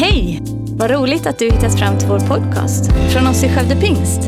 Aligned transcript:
Hej! 0.00 0.42
Vad 0.76 0.90
roligt 0.90 1.26
att 1.26 1.38
du 1.38 1.50
hittat 1.50 1.78
fram 1.78 1.98
till 1.98 2.08
vår 2.08 2.18
podcast 2.18 2.92
från 3.12 3.26
oss 3.26 3.44
i 3.44 3.48
Skövde 3.48 3.76
Pingst. 3.76 4.20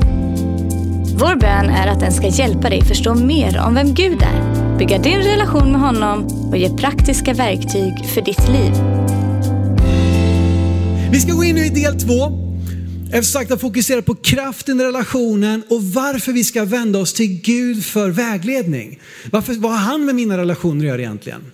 Vår 1.15 1.37
bön 1.37 1.71
är 1.71 1.87
att 1.87 2.01
den 2.01 2.13
ska 2.13 2.27
hjälpa 2.27 2.71
dig 2.71 2.83
förstå 2.83 3.15
mer 3.15 3.61
om 3.67 3.75
vem 3.75 3.95
Gud 3.95 4.23
är, 4.23 4.77
bygga 4.79 4.99
din 4.99 5.19
relation 5.19 5.73
med 5.73 5.81
honom 5.81 6.27
och 6.51 6.57
ge 6.57 6.69
praktiska 6.69 7.35
verktyg 7.35 8.07
för 8.07 8.21
ditt 8.21 8.49
liv. 8.49 8.73
Vi 11.11 11.21
ska 11.21 11.33
gå 11.33 11.45
in 11.45 11.55
nu 11.55 11.65
i 11.67 11.69
del 11.69 12.01
två. 12.01 12.40
Efter 13.13 13.23
sagt 13.23 13.51
att 13.51 13.61
fokusera 13.61 14.03
på 14.03 14.15
kraften 14.15 14.81
i 14.81 14.85
relationen 14.85 15.63
och 15.69 15.83
varför 15.83 16.33
vi 16.33 16.45
ska 16.45 16.65
vända 16.65 16.99
oss 16.99 17.13
till 17.13 17.41
Gud 17.41 17.85
för 17.85 18.11
vägledning. 18.11 19.01
Varför, 19.31 19.55
vad 19.55 19.73
har 19.73 19.79
han 19.79 20.05
med 20.05 20.15
mina 20.15 20.39
relationer 20.39 20.85
att 20.85 20.89
göra 20.89 21.01
egentligen? 21.01 21.53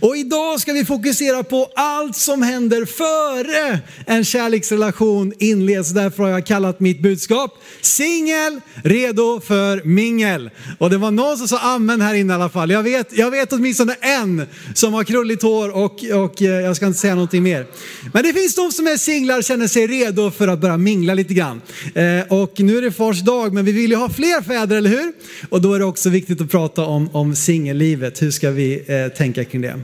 Och 0.00 0.16
idag 0.16 0.60
ska 0.60 0.72
vi 0.72 0.84
fokusera 0.84 1.42
på 1.42 1.70
allt 1.76 2.16
som 2.16 2.42
händer 2.42 2.84
före 2.84 3.80
en 4.06 4.24
kärleksrelation 4.24 5.32
inleds. 5.38 5.90
Därför 5.90 6.22
har 6.22 6.30
jag 6.30 6.46
kallat 6.46 6.80
mitt 6.80 7.02
budskap 7.02 7.62
singel, 7.80 8.60
redo 8.84 9.40
för 9.40 9.84
mingel. 9.84 10.50
Och 10.78 10.90
det 10.90 10.98
var 10.98 11.10
någon 11.10 11.38
som 11.38 11.48
sa 11.48 11.58
amen 11.58 12.00
här 12.00 12.14
inne 12.14 12.32
i 12.32 12.36
alla 12.36 12.48
fall. 12.48 12.70
Jag 12.70 12.82
vet, 12.82 13.18
jag 13.18 13.30
vet 13.30 13.52
åtminstone 13.52 13.94
en 14.00 14.46
som 14.74 14.94
har 14.94 15.04
krulligt 15.04 15.42
hår 15.42 15.76
och, 15.76 16.04
och 16.24 16.42
eh, 16.42 16.48
jag 16.48 16.76
ska 16.76 16.86
inte 16.86 16.98
säga 16.98 17.14
någonting 17.14 17.42
mer. 17.42 17.66
Men 18.12 18.22
det 18.22 18.32
finns 18.32 18.54
de 18.54 18.72
som 18.72 18.86
är 18.86 18.96
singlar 18.96 19.38
och 19.38 19.44
känner 19.44 19.68
sig 19.68 19.86
redo 19.86 20.30
för 20.30 20.48
att 20.48 20.60
börja 20.60 20.76
mingla 20.76 20.93
lite 21.02 21.34
grann. 21.34 21.60
Eh, 21.94 22.20
och 22.28 22.60
nu 22.60 22.78
är 22.78 22.82
det 22.82 22.92
fars 22.92 23.20
dag, 23.20 23.52
men 23.54 23.64
vi 23.64 23.72
vill 23.72 23.90
ju 23.90 23.96
ha 23.96 24.08
fler 24.08 24.42
fäder, 24.42 24.76
eller 24.76 24.90
hur? 24.90 25.12
Och 25.48 25.62
då 25.62 25.74
är 25.74 25.78
det 25.78 25.84
också 25.84 26.10
viktigt 26.10 26.40
att 26.40 26.50
prata 26.50 26.84
om, 26.84 27.08
om 27.12 27.34
singellivet. 27.36 28.22
Hur 28.22 28.30
ska 28.30 28.50
vi 28.50 28.82
eh, 28.86 29.08
tänka 29.16 29.44
kring 29.44 29.62
det? 29.62 29.80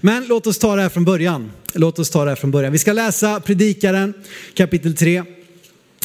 Men 0.00 0.26
låt 0.26 0.46
oss 0.46 0.58
ta 0.58 0.76
det 0.76 0.82
här 0.82 0.88
från 0.88 1.04
början. 1.04 1.50
Låt 1.74 1.98
oss 1.98 2.10
ta 2.10 2.24
det 2.24 2.30
här 2.30 2.36
från 2.36 2.50
början. 2.50 2.72
Vi 2.72 2.78
ska 2.78 2.92
läsa 2.92 3.40
Predikaren 3.40 4.14
kapitel 4.54 4.96
3 4.96 5.22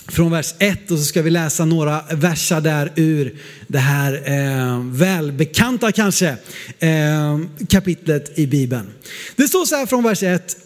från 0.08 0.32
vers 0.32 0.54
1 0.60 0.92
och 0.92 0.98
så 0.98 1.04
ska 1.04 1.22
vi 1.22 1.30
läsa 1.30 1.66
några 1.66 2.02
versar 2.12 2.62
där 2.62 2.92
ur 2.96 3.36
det 3.68 3.80
här 3.80 4.14
eh, 4.26 4.84
välbekanta 4.86 5.92
kanske 5.92 6.36
eh, 6.80 7.40
kapitlet 7.70 8.40
i 8.40 8.48
Bibeln. 8.48 8.90
Det 9.36 9.48
står 9.48 9.66
så 9.66 9.76
här 9.76 9.86
från 9.86 10.04
vers 10.04 10.24
1. 10.24 10.58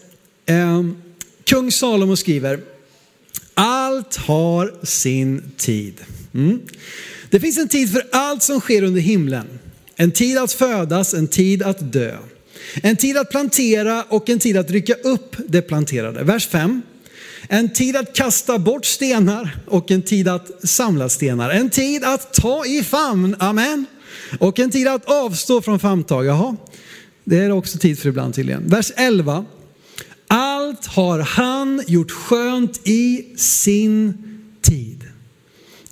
Eh, 0.46 0.82
Kung 1.44 1.72
Salomo 1.72 2.16
skriver, 2.16 2.60
allt 3.54 4.16
har 4.16 4.74
sin 4.82 5.52
tid. 5.56 6.00
Mm. 6.34 6.60
Det 7.30 7.40
finns 7.40 7.58
en 7.58 7.68
tid 7.68 7.92
för 7.92 8.02
allt 8.12 8.42
som 8.42 8.60
sker 8.60 8.82
under 8.82 9.00
himlen. 9.00 9.46
En 9.96 10.10
tid 10.10 10.38
att 10.38 10.52
födas, 10.52 11.14
en 11.14 11.28
tid 11.28 11.62
att 11.62 11.92
dö. 11.92 12.16
En 12.82 12.96
tid 12.96 13.16
att 13.16 13.30
plantera 13.30 14.04
och 14.08 14.30
en 14.30 14.38
tid 14.38 14.56
att 14.56 14.70
rycka 14.70 14.94
upp 14.94 15.36
det 15.48 15.62
planterade. 15.62 16.24
Vers 16.24 16.48
5. 16.48 16.82
En 17.48 17.68
tid 17.68 17.96
att 17.96 18.14
kasta 18.14 18.58
bort 18.58 18.84
stenar 18.84 19.56
och 19.66 19.90
en 19.90 20.02
tid 20.02 20.28
att 20.28 20.68
samla 20.68 21.08
stenar. 21.08 21.50
En 21.50 21.70
tid 21.70 22.04
att 22.04 22.34
ta 22.34 22.66
i 22.66 22.82
famn, 22.82 23.36
amen. 23.38 23.86
Och 24.38 24.58
en 24.58 24.70
tid 24.70 24.88
att 24.88 25.04
avstå 25.04 25.62
från 25.62 25.78
famntag, 25.78 26.26
jaha. 26.26 26.56
Det 27.24 27.38
är 27.38 27.50
också 27.50 27.78
tid 27.78 27.98
för 27.98 28.08
ibland 28.08 28.34
tydligen. 28.34 28.68
Vers 28.68 28.92
11. 28.96 29.44
Allt 30.64 30.86
har 30.86 31.18
han 31.18 31.82
gjort 31.86 32.10
skönt 32.10 32.80
i 32.84 33.26
sin 33.36 34.14
tid. 34.62 35.04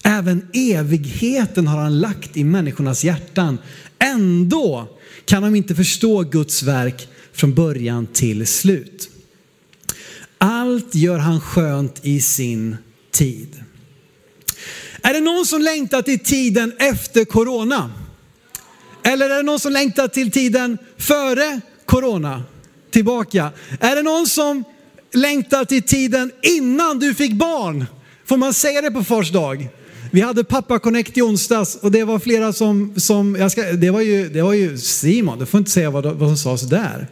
Även 0.03 0.49
evigheten 0.53 1.67
har 1.67 1.81
han 1.81 2.01
lagt 2.01 2.37
i 2.37 2.45
människornas 2.45 3.05
hjärtan. 3.05 3.59
Ändå 3.99 4.89
kan 5.25 5.43
de 5.43 5.55
inte 5.55 5.75
förstå 5.75 6.23
Guds 6.23 6.63
verk 6.63 7.09
från 7.33 7.55
början 7.55 8.07
till 8.07 8.47
slut. 8.47 9.11
Allt 10.39 10.95
gör 10.95 11.19
han 11.19 11.41
skönt 11.41 12.01
i 12.03 12.21
sin 12.21 12.77
tid. 13.11 13.63
Är 15.03 15.15
det 15.15 15.21
någon 15.21 15.47
som 15.47 15.61
längtar 15.61 16.03
till 16.03 16.19
tiden 16.19 16.73
efter 16.79 17.25
corona? 17.25 17.91
Eller 19.03 19.31
är 19.31 19.37
det 19.37 19.43
någon 19.43 19.61
som 19.61 19.73
längtar 19.73 20.09
till 20.09 20.31
tiden 20.31 20.79
före 20.99 21.61
corona? 21.87 22.43
Tillbaka. 22.93 23.51
Är 23.81 23.97
det 23.97 24.03
någon 24.03 24.27
som 24.27 24.65
längtar 25.15 25.65
till 25.65 25.83
tiden 25.83 26.33
innan 26.43 26.99
du 26.99 27.15
fick 27.15 27.33
barn? 27.33 27.85
Får 28.25 28.37
man 28.37 28.55
säga 28.55 28.81
det 28.81 28.91
på 28.91 29.05
fars 29.05 29.31
dag? 29.31 29.69
Vi 30.11 30.21
hade 30.21 30.45
pappa 30.45 30.79
connect 30.79 31.17
i 31.17 31.23
onsdags 31.23 31.75
och 31.77 31.93
det 31.93 32.05
var 32.05 32.19
flera 32.19 32.53
som, 32.53 32.95
som 32.97 33.37
jag 33.37 33.53
ska, 33.53 33.63
det, 33.63 33.91
var 33.91 34.01
ju, 34.01 34.29
det 34.29 34.43
var 34.43 34.53
ju 34.53 34.79
Simon, 34.79 35.39
du 35.39 35.47
får 35.47 35.59
inte 35.59 35.71
säga 35.71 35.91
vad, 35.91 36.05
vad 36.07 36.29
som 36.29 36.37
sades 36.37 36.63
där. 36.63 37.09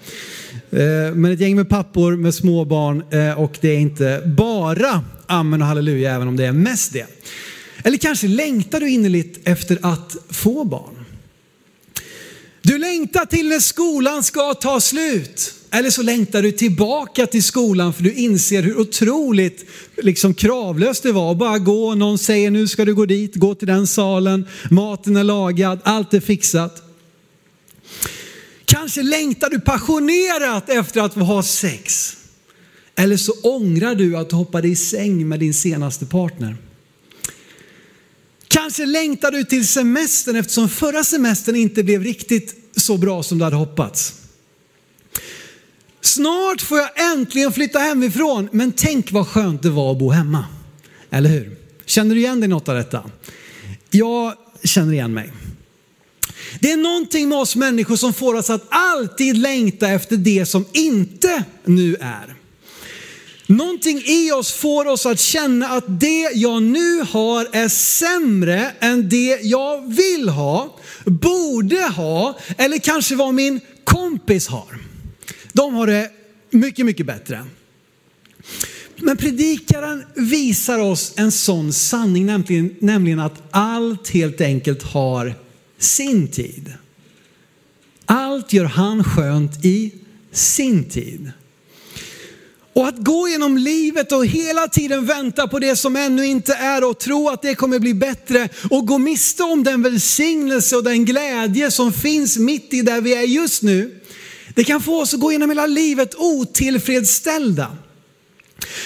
Eh, 0.71 1.15
men 1.15 1.33
ett 1.33 1.41
gäng 1.41 1.57
med 1.57 1.69
pappor 1.69 2.17
med 2.17 2.35
små 2.35 2.65
barn 2.65 3.05
eh, 3.11 3.41
och 3.41 3.59
det 3.61 3.69
är 3.69 3.79
inte 3.79 4.23
bara 4.27 5.05
amen 5.27 5.63
och 5.63 5.69
halleluja 5.69 6.15
även 6.15 6.29
om 6.29 6.37
det 6.37 6.47
är 6.47 6.53
mest 6.53 6.93
det. 6.93 7.07
Eller 7.85 7.99
kanske 7.99 8.29
längtar 8.29 8.81
du 8.81 8.91
innerligt 8.91 9.49
efter 9.49 9.79
att 9.83 10.17
få 10.31 10.65
barn. 10.65 11.05
Du 12.63 12.79
längtar 12.79 13.27
till 13.27 13.49
när 13.49 13.59
skolan 13.59 14.23
ska 14.23 14.55
ta 14.55 14.81
slut. 14.81 15.55
Eller 15.73 15.91
så 15.91 16.03
längtar 16.03 16.43
du 16.43 16.53
tillbaka 16.53 17.27
till 17.27 17.43
skolan 17.43 17.93
för 17.93 18.03
du 18.03 18.13
inser 18.13 18.63
hur 18.63 18.79
otroligt 18.79 19.65
liksom, 19.97 20.35
kravlöst 20.35 21.03
det 21.03 21.13
var 21.13 21.33
att 21.33 21.39
bara 21.39 21.59
gå. 21.59 21.95
Någon 21.95 22.19
säger 22.19 22.51
nu 22.51 22.69
ska 22.69 22.85
du 22.85 22.95
gå 22.95 23.07
dit, 23.07 23.35
gå 23.35 23.55
till 23.55 23.69
den 23.69 23.87
salen, 23.87 24.47
maten 24.71 25.17
är 25.17 25.25
lagad, 25.25 25.81
allt 25.85 26.15
är 26.15 26.21
fixat. 26.21 26.83
Kanske 28.65 29.03
längtar 29.03 29.51
du 29.51 29.61
passionerat 29.61 30.69
efter 30.69 31.01
att 31.01 31.15
få 31.15 31.21
ha 31.21 31.43
sex. 31.43 32.17
Eller 32.97 33.17
så 33.17 33.33
ångrar 33.33 33.95
du 33.95 34.17
att 34.17 34.31
du 34.31 34.37
hoppade 34.37 34.69
i 34.69 34.77
säng 34.77 35.29
med 35.29 35.41
din 35.41 35.55
senaste 35.55 36.07
partner. 36.07 36.57
Kanske 38.49 38.87
längtar 38.87 39.31
du 39.31 39.45
till 39.45 39.69
semestern 39.69 40.37
eftersom 40.37 40.69
förra 40.69 41.05
semestern 41.05 41.57
inte 41.57 41.83
blev 41.83 42.03
riktigt 42.03 42.55
så 42.77 42.97
bra 42.97 43.23
som 43.23 43.39
du 43.39 43.45
hade 43.45 43.57
hoppats. 43.57 44.20
Snart 46.01 46.63
får 46.63 46.79
jag 46.79 47.13
äntligen 47.13 47.53
flytta 47.53 47.79
hemifrån, 47.79 48.49
men 48.53 48.73
tänk 48.73 49.13
vad 49.13 49.29
skönt 49.29 49.63
det 49.63 49.71
var 49.71 49.93
att 49.93 49.99
bo 49.99 50.11
hemma. 50.11 50.45
Eller 51.11 51.31
hur? 51.31 51.57
Känner 51.87 52.15
du 52.15 52.21
igen 52.21 52.41
dig 52.41 52.49
något 52.49 52.69
av 52.69 52.75
detta? 52.75 53.11
Jag 53.91 54.35
känner 54.65 54.93
igen 54.93 55.15
mig. 55.15 55.33
Det 56.61 56.73
är 56.73 56.77
någonting 56.77 57.29
med 57.29 57.39
oss 57.39 57.57
människor 57.57 57.97
som 57.97 58.13
får 58.13 58.35
oss 58.35 58.51
att 58.51 58.67
alltid 58.69 59.37
längta 59.37 59.89
efter 59.89 60.17
det 60.17 60.47
som 60.47 60.65
inte 60.73 61.45
nu 61.65 61.97
är. 62.01 62.35
Någonting 63.47 64.03
i 64.07 64.33
oss 64.33 64.53
får 64.53 64.87
oss 64.87 65.07
att 65.07 65.21
känna 65.21 65.69
att 65.69 66.01
det 66.01 66.31
jag 66.35 66.63
nu 66.63 67.01
har 67.11 67.49
är 67.53 67.69
sämre 67.69 68.71
än 68.81 69.09
det 69.09 69.39
jag 69.43 69.95
vill 69.95 70.29
ha, 70.29 70.79
borde 71.05 71.83
ha 71.83 72.39
eller 72.59 72.79
kanske 72.79 73.15
vad 73.15 73.35
min 73.35 73.61
kompis 73.85 74.49
har. 74.49 74.90
De 75.53 75.75
har 75.75 75.87
det 75.87 76.11
mycket, 76.51 76.87
mycket 76.87 77.07
bättre. 77.07 77.45
Men 78.97 79.17
predikaren 79.17 80.05
visar 80.15 80.79
oss 80.79 81.13
en 81.17 81.33
sån 81.33 81.73
sanning, 81.73 82.27
nämligen, 82.27 82.77
nämligen 82.79 83.21
att 83.21 83.43
allt 83.51 84.09
helt 84.09 84.41
enkelt 84.41 84.83
har 84.83 85.35
sin 85.79 86.29
tid. 86.29 86.73
Allt 88.05 88.53
gör 88.53 88.65
han 88.65 89.05
skönt 89.05 89.65
i 89.65 89.93
sin 90.33 90.91
tid. 90.91 91.33
Och 92.73 92.89
att 92.89 92.99
gå 92.99 93.29
genom 93.29 93.59
livet 93.59 94.13
och 94.13 94.27
hela 94.27 94.69
tiden 94.69 95.07
vänta 95.07 95.49
på 95.49 95.59
det 95.59 95.77
som 95.77 95.97
ännu 95.97 96.27
inte 96.27 96.55
är 96.55 96.85
och 96.85 96.99
tro 96.99 97.29
att 97.29 97.43
det 97.43 97.55
kommer 97.55 97.79
bli 97.79 97.95
bättre 97.95 98.49
och 98.71 98.87
gå 98.87 98.99
miste 98.99 99.43
om 99.43 99.65
den 99.65 99.83
välsignelse 99.83 100.77
och 100.77 100.85
den 100.85 101.05
glädje 101.05 101.71
som 101.71 101.93
finns 101.93 102.39
mitt 102.39 102.75
i 102.75 102.83
där 102.83 103.01
vi 103.01 103.15
är 103.15 103.23
just 103.23 103.63
nu. 103.63 104.01
Det 104.61 104.65
kan 104.65 104.81
få 104.81 105.01
oss 105.01 105.15
att 105.15 105.21
gå 105.21 105.33
genom 105.33 105.51
hela 105.51 105.67
livet 105.67 106.15
otillfredsställda. 106.15 107.77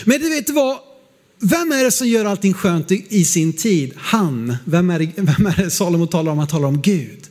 Men 0.05 0.21
du 0.21 0.31
vet 0.31 0.51
vad? 0.51 0.79
Vem 1.41 1.73
är 1.73 1.85
det 1.85 1.91
som 1.91 2.09
gör 2.09 2.25
allting 2.25 2.55
skönt 2.55 2.93
i 2.93 3.25
sin 3.25 3.53
tid? 3.53 3.93
Han. 3.97 4.57
Vem 4.65 4.91
är 4.91 4.99
det, 4.99 5.13
vem 5.17 5.47
är 5.47 5.63
det 5.63 5.71
Salomo 5.71 6.07
talar 6.07 6.33
om? 6.33 6.39
Han 6.39 6.49
talar 6.49 6.69
om 6.69 6.83
Gud. 6.83 7.29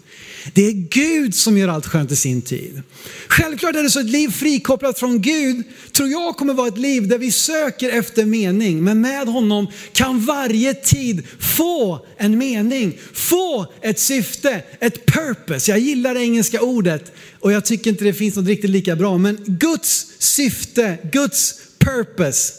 Det 0.54 0.68
är 0.68 0.72
Gud 0.72 1.36
som 1.36 1.58
gör 1.58 1.68
allt 1.68 1.86
skönt 1.86 2.12
i 2.12 2.16
sin 2.16 2.42
tid. 2.42 2.82
Självklart 3.28 3.76
är 3.76 3.84
det 3.84 3.90
så 3.90 4.00
ett 4.00 4.10
liv 4.10 4.30
frikopplat 4.30 5.00
från 5.00 5.22
Gud 5.22 5.64
tror 5.92 6.10
jag 6.10 6.38
kommer 6.38 6.54
vara 6.54 6.68
ett 6.68 6.78
liv 6.78 7.08
där 7.08 7.18
vi 7.18 7.32
söker 7.32 7.90
efter 7.90 8.26
mening. 8.26 8.84
Men 8.84 9.02
med 9.02 9.28
honom 9.28 9.68
kan 9.92 10.26
varje 10.26 10.74
tid 10.74 11.24
få 11.40 12.06
en 12.18 12.38
mening, 12.38 12.98
få 13.14 13.66
ett 13.82 14.00
syfte, 14.00 14.64
ett 14.80 15.06
purpose. 15.06 15.72
Jag 15.72 15.80
gillar 15.80 16.14
det 16.14 16.22
engelska 16.22 16.62
ordet 16.62 17.12
och 17.40 17.52
jag 17.52 17.66
tycker 17.66 17.90
inte 17.90 18.04
det 18.04 18.14
finns 18.14 18.36
något 18.36 18.48
riktigt 18.48 18.70
lika 18.70 18.96
bra. 18.96 19.18
Men 19.18 19.38
Guds 19.46 20.08
syfte, 20.20 20.98
Guds 21.12 21.56
purpose. 21.80 22.54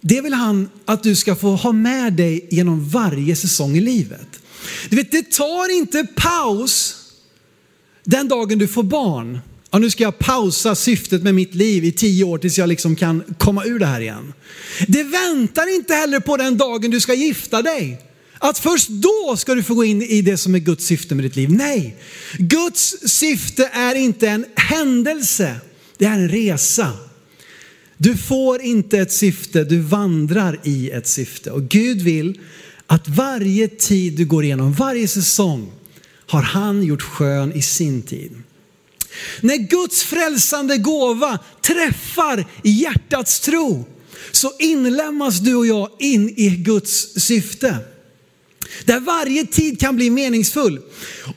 Det 0.00 0.20
vill 0.20 0.34
han 0.34 0.70
att 0.84 1.02
du 1.02 1.16
ska 1.16 1.36
få 1.36 1.56
ha 1.56 1.72
med 1.72 2.12
dig 2.12 2.46
genom 2.50 2.88
varje 2.88 3.36
säsong 3.36 3.76
i 3.76 3.80
livet. 3.80 4.40
Du 4.88 4.96
vet, 4.96 5.10
det 5.10 5.30
tar 5.30 5.76
inte 5.76 6.06
paus 6.16 6.96
den 8.04 8.28
dagen 8.28 8.58
du 8.58 8.68
får 8.68 8.82
barn. 8.82 9.38
Ja, 9.70 9.78
nu 9.78 9.90
ska 9.90 10.02
jag 10.02 10.18
pausa 10.18 10.74
syftet 10.74 11.22
med 11.22 11.34
mitt 11.34 11.54
liv 11.54 11.84
i 11.84 11.92
tio 11.92 12.24
år 12.24 12.38
tills 12.38 12.58
jag 12.58 12.68
liksom 12.68 12.96
kan 12.96 13.22
komma 13.38 13.64
ur 13.64 13.78
det 13.78 13.86
här 13.86 14.00
igen. 14.00 14.32
Det 14.88 15.02
väntar 15.02 15.74
inte 15.74 15.94
heller 15.94 16.20
på 16.20 16.36
den 16.36 16.56
dagen 16.56 16.90
du 16.90 17.00
ska 17.00 17.14
gifta 17.14 17.62
dig. 17.62 18.00
Att 18.38 18.58
först 18.58 18.88
då 18.88 19.36
ska 19.36 19.54
du 19.54 19.62
få 19.62 19.74
gå 19.74 19.84
in 19.84 20.02
i 20.02 20.22
det 20.22 20.36
som 20.36 20.54
är 20.54 20.58
Guds 20.58 20.86
syfte 20.86 21.14
med 21.14 21.24
ditt 21.24 21.36
liv. 21.36 21.52
Nej, 21.52 21.96
Guds 22.38 22.96
syfte 23.06 23.70
är 23.72 23.94
inte 23.94 24.28
en 24.28 24.44
händelse, 24.56 25.56
det 25.98 26.04
är 26.04 26.12
en 26.12 26.28
resa. 26.28 26.92
Du 27.96 28.16
får 28.16 28.62
inte 28.62 28.98
ett 28.98 29.12
syfte, 29.12 29.64
du 29.64 29.80
vandrar 29.80 30.60
i 30.64 30.90
ett 30.90 31.06
syfte. 31.06 31.50
Och 31.50 31.68
Gud 31.68 32.02
vill 32.02 32.40
att 32.86 33.08
varje 33.08 33.68
tid 33.68 34.16
du 34.16 34.24
går 34.24 34.44
igenom, 34.44 34.72
varje 34.72 35.08
säsong, 35.08 35.72
har 36.26 36.42
han 36.42 36.82
gjort 36.82 37.02
skön 37.02 37.52
i 37.52 37.62
sin 37.62 38.02
tid. 38.02 38.42
När 39.40 39.56
Guds 39.56 40.02
frälsande 40.02 40.76
gåva 40.76 41.38
träffar 41.62 42.46
hjärtats 42.62 43.40
tro 43.40 43.84
så 44.32 44.52
inlämnas 44.58 45.38
du 45.38 45.54
och 45.54 45.66
jag 45.66 45.90
in 45.98 46.34
i 46.36 46.48
Guds 46.48 47.20
syfte. 47.20 47.78
Där 48.84 49.00
varje 49.00 49.46
tid 49.46 49.80
kan 49.80 49.96
bli 49.96 50.10
meningsfull. 50.10 50.80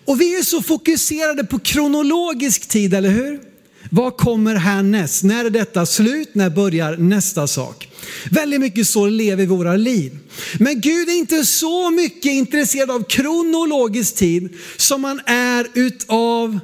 Och 0.05 0.21
vi 0.21 0.39
är 0.39 0.43
så 0.43 0.61
fokuserade 0.61 1.43
på 1.43 1.59
kronologisk 1.59 2.67
tid, 2.67 2.93
eller 2.93 3.09
hur? 3.09 3.48
Vad 3.89 4.17
kommer 4.17 4.55
härnäst? 4.55 5.23
När 5.23 5.45
är 5.45 5.49
detta 5.49 5.85
slut? 5.85 6.35
När 6.35 6.49
börjar 6.49 6.97
nästa 6.97 7.47
sak? 7.47 7.89
Väldigt 8.31 8.61
mycket 8.61 8.87
så 8.87 9.07
lever 9.07 9.35
vi 9.35 9.45
våra 9.45 9.75
liv. 9.75 10.17
Men 10.59 10.81
Gud 10.81 11.09
är 11.09 11.17
inte 11.17 11.45
så 11.45 11.89
mycket 11.89 12.31
intresserad 12.31 12.91
av 12.91 13.03
kronologisk 13.03 14.15
tid 14.15 14.57
som 14.77 15.01
man 15.01 15.21
är 15.25 15.67
utav 15.73 16.59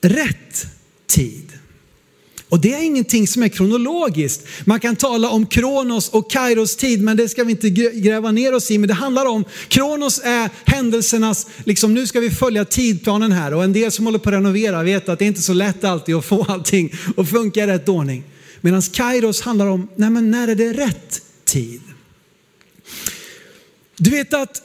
rätt 0.00 0.66
tid. 1.06 1.51
Och 2.52 2.60
det 2.60 2.74
är 2.74 2.82
ingenting 2.82 3.28
som 3.28 3.42
är 3.42 3.48
kronologiskt. 3.48 4.46
Man 4.64 4.80
kan 4.80 4.96
tala 4.96 5.30
om 5.30 5.46
Kronos 5.46 6.08
och 6.08 6.30
Kairos 6.30 6.76
tid, 6.76 7.02
men 7.02 7.16
det 7.16 7.28
ska 7.28 7.44
vi 7.44 7.50
inte 7.50 7.70
gräva 7.70 8.32
ner 8.32 8.54
oss 8.54 8.70
i. 8.70 8.78
Men 8.78 8.88
det 8.88 8.94
handlar 8.94 9.26
om, 9.26 9.44
Kronos 9.68 10.20
är 10.24 10.50
händelsernas, 10.64 11.46
liksom 11.64 11.94
nu 11.94 12.06
ska 12.06 12.20
vi 12.20 12.30
följa 12.30 12.64
tidplanen 12.64 13.32
här. 13.32 13.54
Och 13.54 13.64
en 13.64 13.72
del 13.72 13.92
som 13.92 14.06
håller 14.06 14.18
på 14.18 14.28
att 14.28 14.34
renovera 14.34 14.82
vet 14.82 15.08
att 15.08 15.18
det 15.18 15.24
är 15.24 15.26
inte 15.26 15.42
så 15.42 15.52
lätt 15.52 15.84
alltid 15.84 16.14
att 16.14 16.24
få 16.24 16.44
allting 16.48 16.92
att 17.16 17.30
funka 17.30 17.64
i 17.64 17.66
rätt 17.66 17.88
ordning. 17.88 18.24
Medan 18.60 18.82
Kairos 18.82 19.40
handlar 19.40 19.66
om, 19.66 19.88
nej 19.96 20.10
men 20.10 20.30
när 20.30 20.48
är 20.48 20.54
det 20.54 20.72
rätt 20.72 21.22
tid? 21.44 21.80
Du 23.96 24.10
vet 24.10 24.34
att 24.34 24.62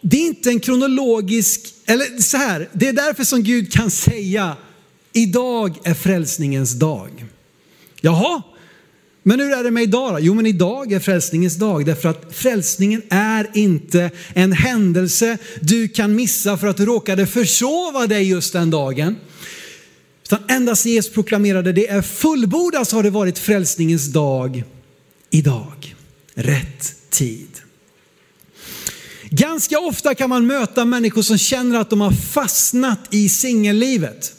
det 0.00 0.16
är 0.16 0.26
inte 0.26 0.50
en 0.50 0.60
kronologisk, 0.60 1.74
eller 1.86 2.22
så 2.22 2.36
här, 2.36 2.68
det 2.72 2.88
är 2.88 2.92
därför 2.92 3.24
som 3.24 3.42
Gud 3.42 3.72
kan 3.72 3.90
säga 3.90 4.56
Idag 5.12 5.78
är 5.84 5.94
frälsningens 5.94 6.72
dag. 6.72 7.24
Jaha, 8.00 8.42
men 9.22 9.40
hur 9.40 9.52
är 9.52 9.64
det 9.64 9.70
med 9.70 9.82
idag 9.82 10.12
då? 10.12 10.18
Jo, 10.20 10.34
men 10.34 10.46
idag 10.46 10.92
är 10.92 11.00
frälsningens 11.00 11.56
dag 11.56 11.86
därför 11.86 12.08
att 12.08 12.26
frälsningen 12.30 13.02
är 13.10 13.50
inte 13.54 14.10
en 14.34 14.52
händelse 14.52 15.38
du 15.60 15.88
kan 15.88 16.14
missa 16.14 16.56
för 16.56 16.66
att 16.66 16.76
du 16.76 16.86
råkade 16.86 17.26
försova 17.26 18.06
dig 18.06 18.28
just 18.28 18.52
den 18.52 18.70
dagen. 18.70 19.16
Utan 20.24 20.38
endast 20.48 20.86
Jesus 20.86 21.12
proklamerade 21.12 21.72
det 21.72 21.88
är 21.88 22.02
fullbordat 22.02 22.88
så 22.88 22.96
har 22.96 23.02
det 23.02 23.10
varit 23.10 23.38
frälsningens 23.38 24.06
dag 24.06 24.64
idag. 25.30 25.94
Rätt 26.34 27.10
tid. 27.10 27.48
Ganska 29.30 29.78
ofta 29.78 30.14
kan 30.14 30.30
man 30.30 30.46
möta 30.46 30.84
människor 30.84 31.22
som 31.22 31.38
känner 31.38 31.78
att 31.78 31.90
de 31.90 32.00
har 32.00 32.12
fastnat 32.12 32.98
i 33.10 33.28
singellivet. 33.28 34.37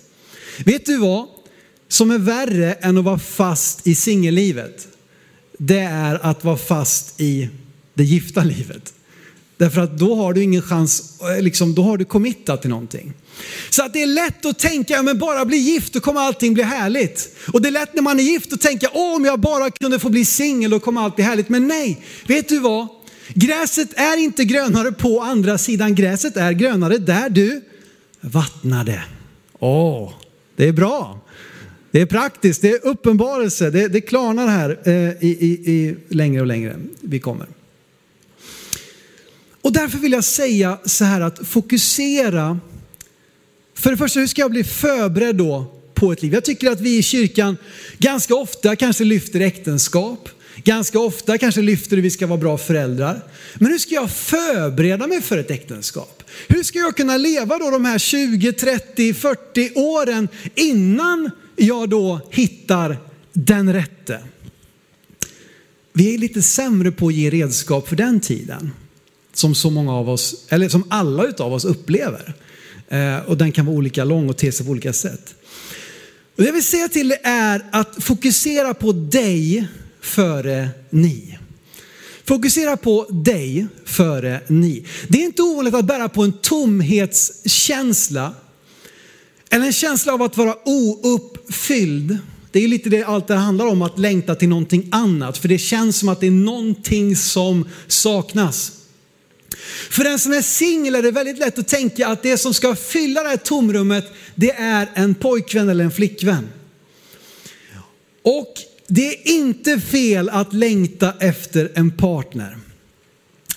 Vet 0.66 0.86
du 0.86 0.98
vad 0.98 1.28
som 1.88 2.12
är 2.12 2.18
värre 2.18 2.74
än 2.74 2.98
att 2.98 3.04
vara 3.04 3.20
fast 3.20 3.88
i 3.88 3.96
singellivet? 3.96 4.88
Det 5.58 5.80
är 5.80 6.26
att 6.26 6.44
vara 6.44 6.58
fast 6.58 7.22
i 7.22 7.50
det 7.94 8.04
gifta 8.04 8.44
livet. 8.44 8.94
Därför 9.58 9.82
att 9.82 9.98
då 9.98 10.16
har 10.16 10.34
du 10.34 10.44
ingen 10.44 10.62
chans, 10.62 11.22
eh, 11.22 11.42
liksom, 11.42 11.76
då 11.76 11.84
har 11.84 11.98
du 11.98 12.06
committat 12.06 12.62
till 12.62 12.70
någonting. 12.70 13.14
Så 13.70 13.84
att 13.86 13.94
det 13.94 14.02
är 14.02 14.08
lätt 14.08 14.46
att 14.46 14.60
tänka, 14.60 14.94
ja, 14.94 15.02
men 15.02 15.20
bara 15.20 15.46
bli 15.46 15.58
gift, 15.58 15.94
då 15.94 16.00
kommer 16.00 16.22
allting 16.22 16.54
bli 16.54 16.64
härligt. 16.64 17.36
Och 17.54 17.62
det 17.62 17.70
är 17.70 17.72
lätt 17.72 17.94
när 17.94 18.02
man 18.02 18.20
är 18.20 18.24
gift 18.24 18.54
att 18.54 18.62
tänka, 18.62 18.90
åh 18.94 19.16
om 19.16 19.26
jag 19.26 19.40
bara 19.40 19.72
kunde 19.72 20.00
få 20.00 20.10
bli 20.10 20.26
singel, 20.26 20.72
då 20.72 20.80
kommer 20.80 21.02
allt 21.02 21.16
bli 21.16 21.24
härligt. 21.26 21.50
Men 21.50 21.68
nej, 21.68 22.06
vet 22.28 22.50
du 22.50 22.60
vad? 22.60 22.88
Gräset 23.34 23.94
är 23.94 24.18
inte 24.18 24.44
grönare 24.44 24.92
på 24.92 25.22
andra 25.22 25.58
sidan, 25.58 25.96
gräset 25.96 26.38
är 26.38 26.52
grönare 26.52 26.98
där 26.98 27.30
du 27.30 27.62
vattnar 28.22 28.84
det. 28.84 29.04
Åh, 29.60 30.14
det 30.60 30.68
är 30.68 30.72
bra. 30.72 31.20
Det 31.92 32.02
är 32.02 32.06
praktiskt, 32.06 32.62
det 32.62 32.70
är 32.70 32.88
uppenbarelse, 32.88 33.70
det, 33.70 33.88
det 33.88 34.02
klarnar 34.02 34.48
här 34.48 34.80
eh, 34.84 34.94
i, 34.94 35.38
i, 35.40 35.72
i 35.74 35.96
längre 36.10 36.42
och 36.42 36.48
längre 36.48 36.76
vi 37.02 37.20
kommer. 37.20 37.48
Och 39.62 39.74
därför 39.74 39.98
vill 39.98 40.12
jag 40.12 40.24
säga 40.24 40.80
så 40.86 41.06
här 41.06 41.22
att 41.22 41.48
fokusera. 41.48 42.60
För 43.74 43.92
det 43.92 43.98
första, 43.98 44.20
hur 44.20 44.28
ska 44.28 44.42
jag 44.42 44.52
bli 44.52 44.64
förberedd 44.64 45.36
då 45.36 45.66
på 45.94 46.12
ett 46.12 46.22
liv? 46.22 46.34
Jag 46.34 46.46
tycker 46.46 46.72
att 46.72 46.82
vi 46.82 46.98
i 46.98 47.04
kyrkan 47.04 47.58
ganska 47.98 48.36
ofta 48.36 48.76
kanske 48.76 49.04
lyfter 49.04 49.40
äktenskap. 49.40 50.30
Ganska 50.64 51.00
ofta 51.00 51.38
kanske 51.38 51.62
lyfter 51.62 51.96
hur 51.96 52.04
vi 52.04 52.10
ska 52.10 52.28
vara 52.28 52.40
bra 52.40 52.58
föräldrar. 52.58 53.22
Men 53.56 53.72
hur 53.72 53.78
ska 53.78 53.96
jag 53.96 54.12
förbereda 54.12 55.08
mig 55.08 55.22
för 55.22 55.38
ett 55.38 55.52
äktenskap? 55.52 56.24
Hur 56.48 56.64
ska 56.64 56.80
jag 56.80 56.98
kunna 56.98 57.18
leva 57.18 57.58
då 57.58 57.70
de 57.70 57.86
här 57.86 57.98
20, 57.98 58.54
30, 58.54 59.14
40 59.14 59.72
åren 59.76 60.28
innan 60.56 61.32
jag 61.56 61.90
då 61.90 62.22
hittar 62.32 62.98
den 63.34 63.74
rätte? 63.74 64.20
Vi 65.94 66.14
är 66.14 66.18
lite 66.18 66.42
sämre 66.42 66.92
på 66.92 67.08
att 67.08 67.14
ge 67.14 67.30
redskap 67.30 67.88
för 67.88 67.96
den 67.96 68.20
tiden. 68.20 68.72
Som 69.34 69.56
så 69.56 69.70
många 69.70 69.94
av 69.94 70.10
oss, 70.10 70.46
eller 70.50 70.70
som 70.70 70.84
alla 70.90 71.24
utav 71.24 71.54
oss 71.54 71.66
upplever. 71.66 72.34
Eh, 72.90 73.18
och 73.18 73.38
den 73.38 73.52
kan 73.52 73.66
vara 73.66 73.76
olika 73.76 74.04
lång 74.04 74.30
och 74.30 74.38
te 74.38 74.52
sig 74.52 74.66
på 74.66 74.72
olika 74.72 74.94
sätt. 74.94 75.36
Och 76.36 76.44
det 76.44 76.46
jag 76.46 76.54
vill 76.54 76.64
säga 76.64 76.88
till 76.88 77.08
dig 77.08 77.20
är 77.24 77.66
att 77.72 78.04
fokusera 78.04 78.74
på 78.74 78.92
dig 78.92 79.68
före 80.02 80.70
ni. 80.90 81.38
Fokusera 82.26 82.78
på 82.78 83.06
dig 83.10 83.68
före 83.86 84.42
ni. 84.48 84.86
Det 85.08 85.22
är 85.22 85.26
inte 85.26 85.42
ovanligt 85.42 85.74
att 85.74 85.86
bära 85.86 86.10
på 86.10 86.24
en 86.24 86.34
tomhetskänsla. 86.34 88.34
Eller 89.50 89.66
en 89.66 89.74
känsla 89.74 90.14
av 90.14 90.22
att 90.22 90.38
vara 90.38 90.56
ouppfylld. 90.66 92.18
Det 92.52 92.64
är 92.64 92.68
lite 92.68 92.90
det 92.90 93.04
allt 93.04 93.28
det 93.28 93.36
handlar 93.36 93.66
om, 93.66 93.82
att 93.82 94.00
längta 94.00 94.36
till 94.36 94.50
någonting 94.50 94.90
annat. 94.92 95.38
För 95.38 95.48
det 95.48 95.58
känns 95.58 96.00
som 96.00 96.10
att 96.10 96.20
det 96.20 96.28
är 96.28 96.32
någonting 96.32 97.16
som 97.16 97.68
saknas. 97.88 98.72
För 99.90 100.04
den 100.04 100.20
som 100.20 100.34
är 100.34 100.42
singel 100.42 100.96
är 100.96 101.04
det 101.04 101.12
väldigt 101.12 101.38
lätt 101.38 101.60
att 101.60 101.68
tänka 101.68 102.08
att 102.08 102.24
det 102.24 102.38
som 102.38 102.54
ska 102.54 102.76
fylla 102.76 103.24
det 103.24 103.30
här 103.30 103.38
tomrummet, 103.38 104.06
det 104.36 104.52
är 104.52 104.90
en 104.94 105.16
pojkvän 105.16 105.70
eller 105.70 105.84
en 105.84 105.92
flickvän. 105.92 106.50
Och 108.24 108.54
det 108.90 109.08
är 109.08 109.28
inte 109.28 109.80
fel 109.80 110.30
att 110.30 110.54
längta 110.54 111.14
efter 111.20 111.72
en 111.76 111.92
partner. 111.92 112.58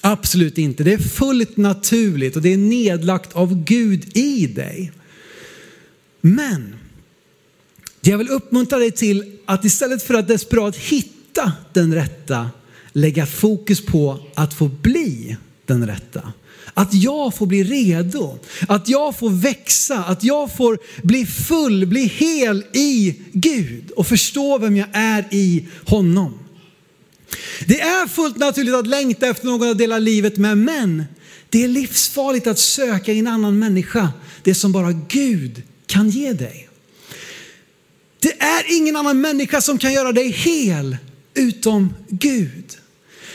Absolut 0.01 0.59
inte. 0.59 0.85
Det 0.85 0.93
är 0.93 0.99
fullt 0.99 1.57
naturligt 1.57 2.37
och 2.37 2.43
det 2.43 2.53
är 2.53 2.57
nedlagt 2.57 3.33
av 3.33 3.65
Gud 3.65 4.17
i 4.17 4.47
dig. 4.47 4.93
Men 6.21 6.75
jag 8.01 8.19
vill 8.19 8.29
uppmuntra 8.29 8.79
dig 8.79 8.91
till 8.91 9.39
att 9.47 9.65
istället 9.65 10.03
för 10.03 10.15
att 10.15 10.29
desperat 10.29 10.77
hitta 10.77 11.53
den 11.73 11.95
rätta, 11.95 12.51
lägga 12.93 13.27
fokus 13.27 13.87
på 13.87 14.19
att 14.35 14.55
få 14.55 14.69
bli 14.69 15.37
den 15.67 15.87
rätta. 15.87 16.33
Att 16.75 16.95
jag 16.95 17.35
får 17.35 17.47
bli 17.47 17.65
redo, 17.65 18.39
att 18.69 18.89
jag 18.89 19.19
får 19.19 19.31
växa, 19.31 19.99
att 19.99 20.25
jag 20.25 20.57
får 20.57 20.79
bli 21.03 21.27
full, 21.27 21.87
bli 21.87 22.05
hel 22.05 22.65
i 22.73 23.15
Gud 23.33 23.91
och 23.91 24.07
förstå 24.07 24.59
vem 24.59 24.77
jag 24.77 24.89
är 24.93 25.29
i 25.31 25.69
honom. 25.85 26.39
Det 27.67 27.81
är 27.81 28.09
fullt 28.09 28.37
naturligt 28.37 28.75
att 28.75 28.87
längta 28.87 29.27
efter 29.27 29.47
någon 29.47 29.71
att 29.71 29.79
dela 29.79 29.99
livet 29.99 30.37
med, 30.37 30.59
men 30.59 31.05
det 31.51 31.65
är 31.65 31.69
livsfarligt 31.69 32.47
att 32.47 32.59
söka 32.59 33.13
i 33.13 33.19
en 33.19 33.27
annan 33.27 33.59
människa 33.59 34.13
det 34.43 34.55
som 34.55 34.73
bara 34.73 34.93
Gud 34.93 35.63
kan 35.87 36.11
ge 36.11 36.33
dig. 36.33 36.69
Det 38.21 38.43
är 38.43 38.77
ingen 38.77 38.97
annan 38.97 39.21
människa 39.21 39.61
som 39.61 39.79
kan 39.79 39.93
göra 39.93 40.13
dig 40.13 40.31
hel 40.31 40.97
utom 41.35 41.95
Gud. 42.09 42.79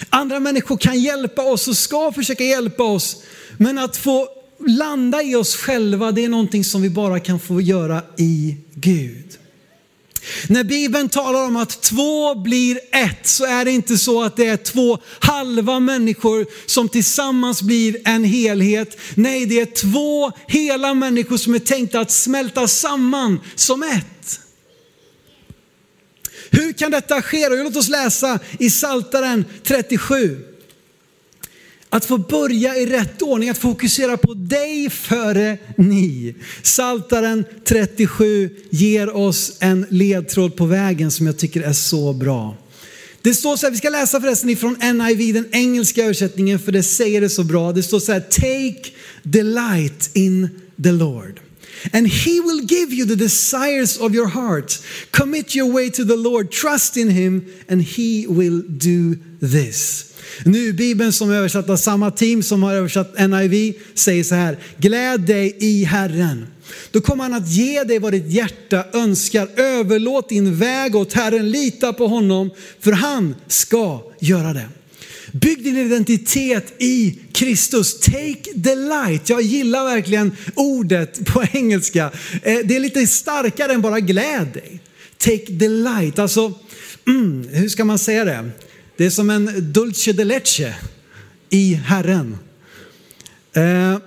Andra 0.09 0.39
människor 0.39 0.77
kan 0.77 0.99
hjälpa 0.99 1.41
oss 1.41 1.67
och 1.67 1.77
ska 1.77 2.11
försöka 2.11 2.43
hjälpa 2.43 2.83
oss. 2.83 3.17
Men 3.57 3.77
att 3.77 3.97
få 3.97 4.27
landa 4.67 5.23
i 5.23 5.35
oss 5.35 5.55
själva, 5.55 6.11
det 6.11 6.25
är 6.25 6.29
någonting 6.29 6.63
som 6.63 6.81
vi 6.81 6.89
bara 6.89 7.19
kan 7.19 7.39
få 7.39 7.61
göra 7.61 8.01
i 8.17 8.55
Gud. 8.73 9.37
När 10.47 10.63
Bibeln 10.63 11.09
talar 11.09 11.45
om 11.45 11.55
att 11.55 11.81
två 11.81 12.35
blir 12.35 12.79
ett 12.91 13.27
så 13.27 13.45
är 13.45 13.65
det 13.65 13.71
inte 13.71 13.97
så 13.97 14.23
att 14.23 14.35
det 14.35 14.45
är 14.45 14.57
två 14.57 14.97
halva 15.19 15.79
människor 15.79 16.45
som 16.65 16.89
tillsammans 16.89 17.61
blir 17.61 17.97
en 18.05 18.23
helhet. 18.23 18.97
Nej, 19.15 19.45
det 19.45 19.59
är 19.59 19.65
två 19.65 20.31
hela 20.47 20.93
människor 20.93 21.37
som 21.37 21.53
är 21.53 21.59
tänkta 21.59 21.99
att 21.99 22.11
smälta 22.11 22.67
samman 22.67 23.39
som 23.55 23.83
ett. 23.83 24.39
Hur 26.51 26.73
kan 26.73 26.91
detta 26.91 27.21
ske? 27.21 27.49
Låt 27.49 27.75
oss 27.75 27.89
läsa 27.89 28.39
i 28.59 28.69
Saltaren 28.69 29.45
37. 29.63 30.37
Att 31.89 32.05
få 32.05 32.17
börja 32.17 32.75
i 32.75 32.85
rätt 32.85 33.21
ordning, 33.21 33.49
att 33.49 33.57
fokusera 33.57 34.17
på 34.17 34.33
dig 34.33 34.89
före 34.89 35.57
ni. 35.77 36.35
Saltaren 36.63 37.45
37 37.63 38.49
ger 38.69 39.15
oss 39.15 39.53
en 39.59 39.85
ledtråd 39.89 40.55
på 40.55 40.65
vägen 40.65 41.11
som 41.11 41.25
jag 41.25 41.37
tycker 41.37 41.61
är 41.61 41.73
så 41.73 42.13
bra. 42.13 42.57
Det 43.21 43.33
står 43.33 43.57
så 43.57 43.65
här, 43.65 43.71
vi 43.71 43.77
ska 43.77 43.89
läsa 43.89 44.21
förresten 44.21 44.49
ifrån 44.49 44.77
NIV, 44.79 45.33
den 45.33 45.47
engelska 45.51 46.03
översättningen, 46.03 46.59
för 46.59 46.71
det 46.71 46.83
säger 46.83 47.21
det 47.21 47.29
så 47.29 47.43
bra. 47.43 47.71
Det 47.71 47.83
står 47.83 47.99
så 47.99 48.11
här, 48.11 48.19
take 48.19 48.89
delight 49.23 50.09
in 50.13 50.49
the 50.83 50.91
Lord. 50.91 51.39
And 51.93 52.07
he 52.07 52.39
will 52.39 52.61
give 52.61 52.93
you 52.93 53.05
the 53.07 53.15
desires 53.15 53.97
of 53.97 54.15
your 54.15 54.27
heart. 54.27 54.79
Commit 55.11 55.55
your 55.55 55.73
way 55.73 55.89
to 55.89 56.03
the 56.03 56.15
Lord, 56.15 56.51
trust 56.51 56.97
in 56.97 57.09
him 57.09 57.45
and 57.69 57.81
he 57.81 58.25
will 58.27 58.61
do 58.67 59.15
this. 59.47 60.03
Nu 60.45 60.73
Bibeln 60.73 61.13
som 61.13 61.31
är 61.31 61.35
översatt 61.35 61.69
av 61.69 61.77
samma 61.77 62.11
team 62.11 62.43
som 62.43 62.63
har 62.63 62.73
översatt 62.73 63.29
NIV 63.29 63.73
säger 63.93 64.23
så 64.23 64.35
här, 64.35 64.57
gläd 64.77 65.21
dig 65.21 65.57
i 65.59 65.83
Herren. 65.83 66.47
Då 66.91 67.01
kommer 67.01 67.23
han 67.23 67.33
att 67.33 67.49
ge 67.49 67.83
dig 67.83 67.99
vad 67.99 68.13
ditt 68.13 68.31
hjärta 68.31 68.85
önskar. 68.93 69.49
Överlåt 69.55 70.29
din 70.29 70.55
väg 70.55 70.95
åt 70.95 71.13
Herren, 71.13 71.51
lita 71.51 71.93
på 71.93 72.07
honom, 72.07 72.49
för 72.79 72.91
han 72.91 73.35
ska 73.47 74.01
göra 74.19 74.53
det. 74.53 74.69
Bygg 75.31 75.63
din 75.63 75.77
identitet 75.77 76.73
i 76.77 77.19
Kristus. 77.31 77.99
Take 77.99 78.43
the 78.63 78.75
light. 78.75 79.29
Jag 79.29 79.41
gillar 79.41 79.85
verkligen 79.85 80.35
ordet 80.55 81.25
på 81.25 81.43
engelska. 81.53 82.11
Eh, 82.43 82.59
det 82.63 82.75
är 82.75 82.79
lite 82.79 83.07
starkare 83.07 83.73
än 83.73 83.81
bara 83.81 83.99
gläd 83.99 84.47
dig. 84.53 84.79
Take 85.17 85.45
delight, 85.49 86.19
alltså, 86.19 86.53
mm, 87.07 87.47
hur 87.51 87.69
ska 87.69 87.85
man 87.85 87.99
säga 87.99 88.25
det? 88.25 88.49
Det 88.97 89.05
är 89.05 89.09
som 89.09 89.29
en 89.29 89.73
dulce 89.73 90.13
de 90.13 90.23
leche 90.23 90.75
i 91.49 91.73
Herren. 91.73 92.37
Eh, 93.53 93.97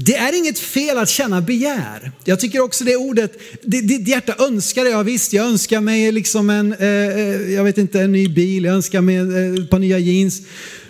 det 0.00 0.14
är 0.14 0.38
inget 0.38 0.58
fel 0.58 0.98
att 0.98 1.08
känna 1.08 1.40
begär. 1.40 2.12
Jag 2.24 2.40
tycker 2.40 2.60
också 2.60 2.84
det 2.84 2.96
ordet, 2.96 3.32
ditt 3.62 4.08
hjärta 4.08 4.34
önskar 4.38 4.84
det. 4.84 4.90
Ja 4.90 5.02
visst, 5.02 5.32
jag 5.32 5.46
önskar 5.46 5.80
mig 5.80 6.12
liksom 6.12 6.50
en, 6.50 6.72
eh, 6.72 6.88
eh 6.88 7.52
jag 7.52 7.64
vet 7.64 7.78
inte, 7.78 8.00
en 8.00 8.12
ny 8.12 8.28
bil, 8.28 8.64
jag 8.64 8.74
önskar 8.74 9.00
mig 9.00 9.16
eh, 9.16 9.62
ett 9.62 9.70
par 9.70 9.78
nya 9.78 9.98
jeans. 9.98 10.42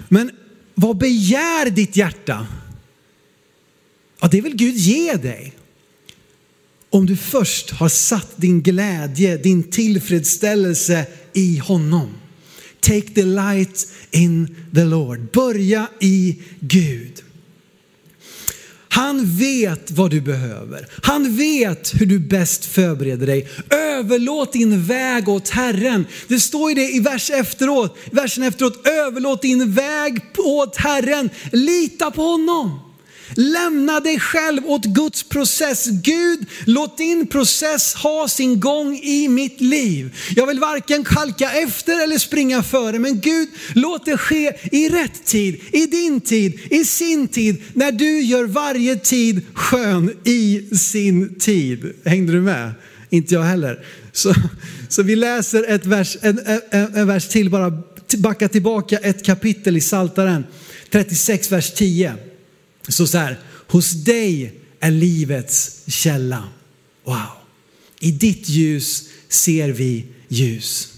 Men 0.09 0.31
vad 0.75 0.97
begär 0.97 1.71
ditt 1.71 1.97
hjärta? 1.97 2.47
Ja, 4.21 4.29
det 4.29 4.41
vill 4.41 4.57
Gud 4.57 4.77
ge 4.77 5.13
dig. 5.13 5.53
Om 6.91 7.07
du 7.07 7.17
först 7.17 7.71
har 7.71 7.89
satt 7.89 8.33
din 8.37 8.63
glädje, 8.63 9.37
din 9.37 9.63
tillfredsställelse 9.63 11.07
i 11.33 11.59
honom. 11.59 12.09
Take 12.81 13.09
the 13.15 13.25
light 13.25 13.87
in 14.11 14.57
the 14.75 14.85
Lord. 14.85 15.21
Börja 15.33 15.89
i 16.01 16.39
Gud. 16.61 17.23
Han 18.99 19.37
vet 19.39 19.91
vad 19.91 20.11
du 20.11 20.21
behöver. 20.21 20.87
Han 21.03 21.37
vet 21.37 21.93
hur 22.01 22.07
du 22.07 22.19
bäst 22.19 22.65
förbereder 22.65 23.27
dig. 23.27 23.49
Överlåt 23.71 24.53
din 24.53 24.85
väg 24.85 25.29
åt 25.29 25.49
Herren. 25.49 26.07
Det 26.29 26.41
står 26.41 26.71
ju 26.71 26.75
det 26.75 26.91
i 26.91 27.01
vers 27.01 27.31
efteråt, 27.31 27.97
versen 28.11 28.45
efteråt. 28.45 28.87
Överlåt 28.87 29.43
din 29.43 29.73
väg 29.73 30.21
åt 30.39 30.77
Herren. 30.77 31.31
Lita 31.53 32.11
på 32.11 32.23
honom. 32.23 32.88
Lämna 33.41 34.01
dig 34.01 34.21
själv 34.21 34.67
åt 34.67 34.85
Guds 34.85 35.23
process. 35.23 35.87
Gud, 35.87 36.47
låt 36.65 36.99
din 36.99 37.27
process 37.27 37.95
ha 37.95 38.29
sin 38.29 38.61
gång 38.61 38.97
i 38.97 39.29
mitt 39.29 39.61
liv. 39.61 40.17
Jag 40.37 40.47
vill 40.47 40.61
varken 40.61 41.05
kalka 41.05 41.53
efter 41.53 42.05
eller 42.05 42.19
springa 42.19 42.63
före, 42.63 42.99
men 42.99 43.21
Gud, 43.21 43.49
låt 43.75 44.05
det 44.05 44.17
ske 44.17 44.53
i 44.73 44.89
rätt 44.89 45.25
tid, 45.25 45.61
i 45.73 45.87
din 45.87 46.21
tid, 46.21 46.59
i 46.71 46.85
sin 46.85 47.29
tid, 47.29 47.63
när 47.73 47.93
du 47.93 48.21
gör 48.21 48.45
varje 48.45 48.97
tid 48.97 49.41
skön 49.55 50.11
i 50.25 50.69
sin 50.77 51.35
tid. 51.35 51.93
Hängde 52.05 52.33
du 52.33 52.41
med? 52.41 52.73
Inte 53.11 53.35
jag 53.35 53.43
heller. 53.43 53.85
Så, 54.13 54.35
så 54.89 55.03
vi 55.03 55.17
läser 55.17 55.71
ett 55.71 55.87
vers, 55.87 56.17
en, 56.21 56.41
en, 56.71 56.97
en 56.97 57.07
vers 57.07 57.29
till, 57.29 57.51
bara 57.51 57.83
backa 58.17 58.49
tillbaka 58.49 58.99
ett 58.99 59.25
kapitel 59.25 59.77
i 59.77 59.81
Saltaren 59.81 60.45
36, 60.91 61.53
vers 61.53 61.75
10. 61.75 62.15
Så 62.89 63.07
så 63.07 63.19
här, 63.19 63.39
hos 63.69 63.91
dig 63.93 64.61
är 64.81 64.91
livets 64.91 65.83
källa. 65.87 66.49
Wow. 67.05 67.31
I 68.01 68.11
ditt 68.11 68.49
ljus 68.49 69.09
ser 69.29 69.69
vi 69.69 70.07
ljus. 70.29 70.98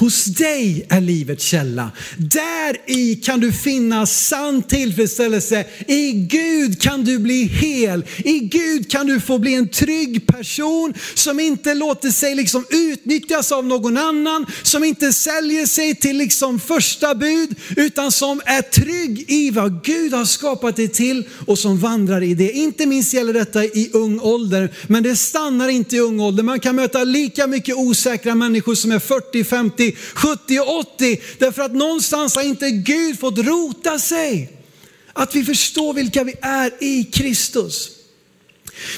Hos 0.00 0.24
dig 0.24 0.86
är 0.88 1.00
livets 1.00 1.44
källa. 1.44 1.90
Där 2.16 2.76
i 2.86 3.14
kan 3.14 3.40
du 3.40 3.52
finna 3.52 4.06
sann 4.06 4.62
tillfredsställelse. 4.62 5.64
I 5.86 6.12
Gud 6.12 6.80
kan 6.82 7.04
du 7.04 7.18
bli 7.18 7.42
hel. 7.44 8.04
I 8.24 8.38
Gud 8.38 8.90
kan 8.90 9.06
du 9.06 9.20
få 9.20 9.38
bli 9.38 9.54
en 9.54 9.68
trygg 9.68 10.26
person 10.26 10.94
som 11.14 11.40
inte 11.40 11.74
låter 11.74 12.10
sig 12.10 12.34
liksom 12.34 12.64
utnyttjas 12.70 13.52
av 13.52 13.66
någon 13.66 13.96
annan, 13.96 14.46
som 14.62 14.84
inte 14.84 15.12
säljer 15.12 15.66
sig 15.66 15.94
till 15.94 16.16
liksom 16.16 16.60
första 16.60 17.14
bud, 17.14 17.54
utan 17.76 18.12
som 18.12 18.40
är 18.44 18.62
trygg 18.62 19.24
i 19.28 19.50
vad 19.50 19.84
Gud 19.84 20.12
har 20.12 20.24
skapat 20.24 20.76
dig 20.76 20.88
till 20.88 21.24
och 21.46 21.58
som 21.58 21.78
vandrar 21.78 22.22
i 22.22 22.34
det. 22.34 22.52
Inte 22.52 22.86
minst 22.86 23.14
gäller 23.14 23.32
detta 23.32 23.64
i 23.64 23.90
ung 23.92 24.20
ålder, 24.20 24.70
men 24.86 25.02
det 25.02 25.16
stannar 25.16 25.68
inte 25.68 25.96
i 25.96 26.00
ung 26.00 26.20
ålder. 26.20 26.42
Man 26.42 26.60
kan 26.60 26.76
möta 26.76 27.04
lika 27.04 27.46
mycket 27.46 27.76
osäkra 27.76 28.34
människor 28.34 28.74
som 28.74 28.92
är 28.92 28.98
40, 28.98 29.44
50, 29.44 29.89
70 30.14 30.60
och 30.60 30.78
80. 30.78 31.20
Därför 31.38 31.62
att 31.62 31.74
någonstans 31.74 32.36
har 32.36 32.42
inte 32.42 32.70
Gud 32.70 33.20
fått 33.20 33.38
rota 33.38 33.98
sig. 33.98 34.56
Att 35.12 35.34
vi 35.34 35.44
förstår 35.44 35.94
vilka 35.94 36.24
vi 36.24 36.34
är 36.42 36.72
i 36.80 37.04
Kristus. 37.04 37.90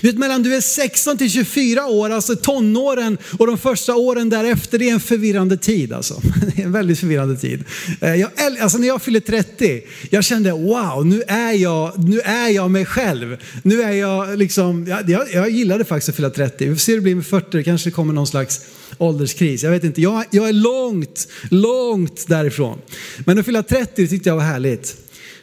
Vet, 0.00 0.18
mellan 0.18 0.42
du 0.42 0.54
är 0.54 0.60
16 0.60 1.18
till 1.18 1.30
24 1.30 1.86
år, 1.86 2.10
alltså 2.10 2.36
tonåren 2.36 3.18
och 3.38 3.46
de 3.46 3.58
första 3.58 3.94
åren 3.94 4.30
därefter, 4.30 4.78
det 4.78 4.88
är 4.88 4.92
en 4.92 5.00
förvirrande 5.00 5.56
tid 5.56 5.92
alltså. 5.92 6.20
Det 6.56 6.62
är 6.62 6.66
en 6.66 6.72
väldigt 6.72 6.98
förvirrande 6.98 7.36
tid. 7.36 7.64
Eh, 8.00 8.14
jag, 8.14 8.30
alltså 8.60 8.78
när 8.78 8.86
jag 8.86 9.02
fyllde 9.02 9.20
30, 9.20 9.82
jag 10.10 10.24
kände 10.24 10.52
wow, 10.52 11.06
nu 11.06 11.22
är 11.28 11.52
jag, 11.52 12.04
nu 12.08 12.20
är 12.20 12.48
jag 12.48 12.70
mig 12.70 12.86
själv. 12.86 13.36
Nu 13.62 13.82
är 13.82 13.92
jag 13.92 14.38
liksom, 14.38 14.86
jag, 15.06 15.32
jag 15.32 15.50
gillade 15.50 15.84
faktiskt 15.84 16.08
att 16.08 16.16
fylla 16.16 16.30
30. 16.30 16.68
Vi 16.68 16.74
får 16.74 16.80
se 16.80 16.92
hur 16.92 16.98
det 16.98 17.02
blir 17.02 17.14
med 17.14 17.26
40, 17.26 17.46
det 17.50 17.64
kanske 17.64 17.90
kommer 17.90 18.14
någon 18.14 18.26
slags 18.26 18.60
ålderskris. 19.02 19.62
Jag 19.62 19.70
vet 19.70 19.84
inte, 19.84 20.00
jag, 20.00 20.24
jag 20.30 20.48
är 20.48 20.52
långt, 20.52 21.28
långt 21.50 22.28
därifrån. 22.28 22.78
Men 23.26 23.38
att 23.38 23.46
fylla 23.46 23.62
30 23.62 24.08
tyckte 24.08 24.28
jag 24.28 24.36
var 24.36 24.42
härligt. 24.42 24.96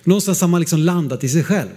Någonstans 0.03 0.41
har 0.41 0.47
man 0.47 0.59
liksom 0.59 0.79
landat 0.79 1.23
i 1.23 1.29
sig 1.29 1.43
själv. 1.43 1.69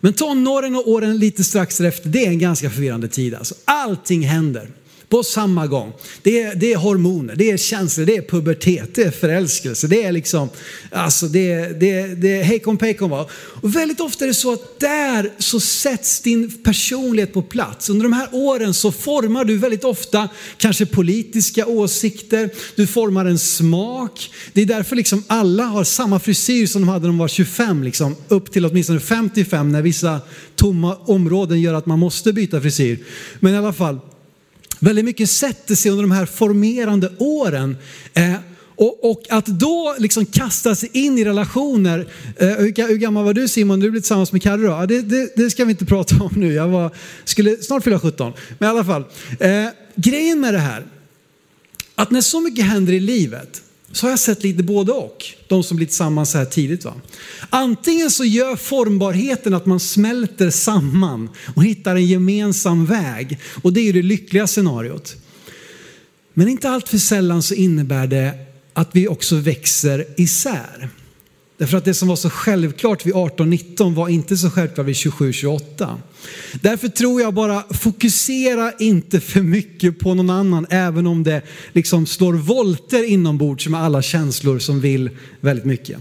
Men 0.00 0.12
tonåren 0.12 0.74
och 0.76 0.88
åren 0.88 1.18
lite 1.18 1.44
strax 1.44 1.80
efter, 1.80 2.08
det 2.08 2.26
är 2.26 2.28
en 2.28 2.38
ganska 2.38 2.70
förvirrande 2.70 3.08
tid. 3.08 3.34
Alltså. 3.34 3.54
Allting 3.64 4.22
händer 4.22 4.70
på 5.08 5.22
samma 5.22 5.66
gång. 5.66 5.92
Det 6.22 6.42
är, 6.42 6.54
det 6.54 6.72
är 6.72 6.76
hormoner, 6.76 7.36
det 7.36 7.50
är 7.50 7.56
känslor, 7.56 8.06
det 8.06 8.16
är 8.16 8.22
pubertet, 8.22 8.94
det 8.94 9.02
är 9.02 9.10
förälskelse, 9.10 9.86
det 9.86 10.04
är 10.04 10.12
liksom, 10.12 10.48
alltså 10.90 11.26
det 11.26 11.52
är, 11.52 11.70
det 11.70 11.90
är, 11.90 12.08
det 12.08 12.38
är 12.38 12.42
hejkon 12.42 12.76
pejkon 12.76 13.10
va. 13.10 13.28
Och 13.32 13.76
väldigt 13.76 14.00
ofta 14.00 14.24
är 14.24 14.28
det 14.28 14.34
så 14.34 14.52
att 14.52 14.80
där 14.80 15.32
så 15.38 15.60
sätts 15.60 16.20
din 16.20 16.62
personlighet 16.62 17.32
på 17.32 17.42
plats. 17.42 17.90
Under 17.90 18.02
de 18.02 18.12
här 18.12 18.28
åren 18.32 18.74
så 18.74 18.92
formar 18.92 19.44
du 19.44 19.58
väldigt 19.58 19.84
ofta 19.84 20.28
kanske 20.56 20.86
politiska 20.86 21.66
åsikter, 21.66 22.50
du 22.76 22.86
formar 22.86 23.24
en 23.26 23.38
smak. 23.38 24.30
Det 24.52 24.62
är 24.62 24.66
därför 24.66 24.96
liksom 24.96 25.24
alla 25.26 25.64
har 25.64 25.84
samma 25.84 26.18
frisyr 26.18 26.66
som 26.66 26.82
de 26.82 26.88
hade 26.88 27.00
när 27.00 27.08
de 27.08 27.18
var 27.18 27.28
25, 27.28 27.82
liksom, 27.82 28.16
upp 28.28 28.52
till 28.52 28.66
åtminstone 28.66 29.00
55 29.00 29.72
när 29.72 29.82
vissa 29.82 30.20
tomma 30.56 30.96
områden 30.96 31.60
gör 31.60 31.74
att 31.74 31.86
man 31.86 31.98
måste 31.98 32.32
byta 32.32 32.60
frisyr. 32.60 32.98
Men 33.40 33.54
i 33.54 33.56
alla 33.56 33.72
fall, 33.72 34.00
Väldigt 34.78 35.04
mycket 35.04 35.30
sätter 35.30 35.74
sig 35.74 35.90
under 35.90 36.02
de 36.02 36.10
här 36.10 36.26
formerande 36.26 37.12
åren. 37.18 37.76
Eh, 38.14 38.34
och, 38.76 39.10
och, 39.10 39.22
att 39.28 39.46
då 39.46 39.96
liksom 39.98 40.26
kasta 40.26 40.74
sig 40.74 40.90
in 40.92 41.18
i 41.18 41.24
relationer. 41.24 42.08
Eh, 42.36 42.48
hur, 42.48 42.88
hur, 42.88 42.96
gammal 42.96 43.24
var 43.24 43.34
du 43.34 43.48
Simon? 43.48 43.80
Du 43.80 43.90
blev 43.90 44.00
tillsammans 44.00 44.32
med 44.32 44.42
Carro. 44.42 44.64
Ja, 44.64 44.86
det, 44.86 45.02
det, 45.02 45.36
det, 45.36 45.50
ska 45.50 45.64
vi 45.64 45.70
inte 45.70 45.86
prata 45.86 46.16
om 46.24 46.32
nu. 46.36 46.52
Jag 46.52 46.68
var, 46.68 46.90
skulle 47.24 47.56
snart 47.56 47.84
fylla 47.84 48.00
17. 48.00 48.32
Men 48.58 48.68
i 48.68 48.70
alla 48.70 48.84
fall. 48.84 49.04
Eh, 49.40 49.66
grejen 49.94 50.40
med 50.40 50.54
det 50.54 50.60
här. 50.60 50.86
Att 51.94 52.10
när 52.10 52.20
så 52.20 52.40
mycket 52.40 52.64
händer 52.64 52.92
i 52.92 53.00
livet 53.00 53.62
så 53.92 54.06
har 54.06 54.10
jag 54.10 54.18
sett 54.18 54.42
lite 54.42 54.62
både 54.62 54.92
och. 54.92 55.24
De 55.48 55.62
som 55.62 55.76
blir 55.76 55.86
tillsammans 55.86 56.30
så 56.30 56.38
här 56.38 56.44
tidigt. 56.44 56.84
Va? 56.84 56.94
Antingen 57.50 58.10
så 58.10 58.24
gör 58.24 58.56
formbarheten 58.56 59.54
att 59.54 59.66
man 59.66 59.80
smälter 59.80 60.50
samman 60.50 61.30
och 61.56 61.64
hittar 61.64 61.96
en 61.96 62.06
gemensam 62.06 62.86
väg. 62.86 63.38
Och 63.62 63.72
det 63.72 63.80
är 63.80 63.84
ju 63.84 63.92
det 63.92 64.02
lyckliga 64.02 64.46
scenariot. 64.46 65.16
Men 66.34 66.48
inte 66.48 66.70
allt 66.70 66.88
för 66.88 66.98
sällan 66.98 67.42
så 67.42 67.54
innebär 67.54 68.06
det 68.06 68.34
att 68.72 68.88
vi 68.92 69.08
också 69.08 69.36
växer 69.36 70.06
isär. 70.16 70.88
Därför 71.58 71.78
att 71.78 71.84
det 71.84 71.94
som 71.94 72.08
var 72.08 72.16
så 72.16 72.30
självklart 72.30 73.06
vid 73.06 73.14
18-19 73.14 73.94
var 73.94 74.08
inte 74.08 74.36
så 74.36 74.50
självklart 74.50 74.86
vid 74.86 74.94
27-28. 74.94 75.96
Därför 76.52 76.88
tror 76.88 77.20
jag 77.20 77.34
bara 77.34 77.62
fokusera 77.70 78.72
inte 78.78 79.20
för 79.20 79.42
mycket 79.42 79.98
på 79.98 80.14
någon 80.14 80.30
annan 80.30 80.66
även 80.70 81.06
om 81.06 81.24
det 81.24 81.42
liksom 81.72 82.06
slår 82.06 82.32
volter 82.32 83.04
inombords 83.04 83.68
med 83.68 83.80
alla 83.80 84.02
känslor 84.02 84.58
som 84.58 84.80
vill 84.80 85.10
väldigt 85.40 85.64
mycket. 85.64 85.98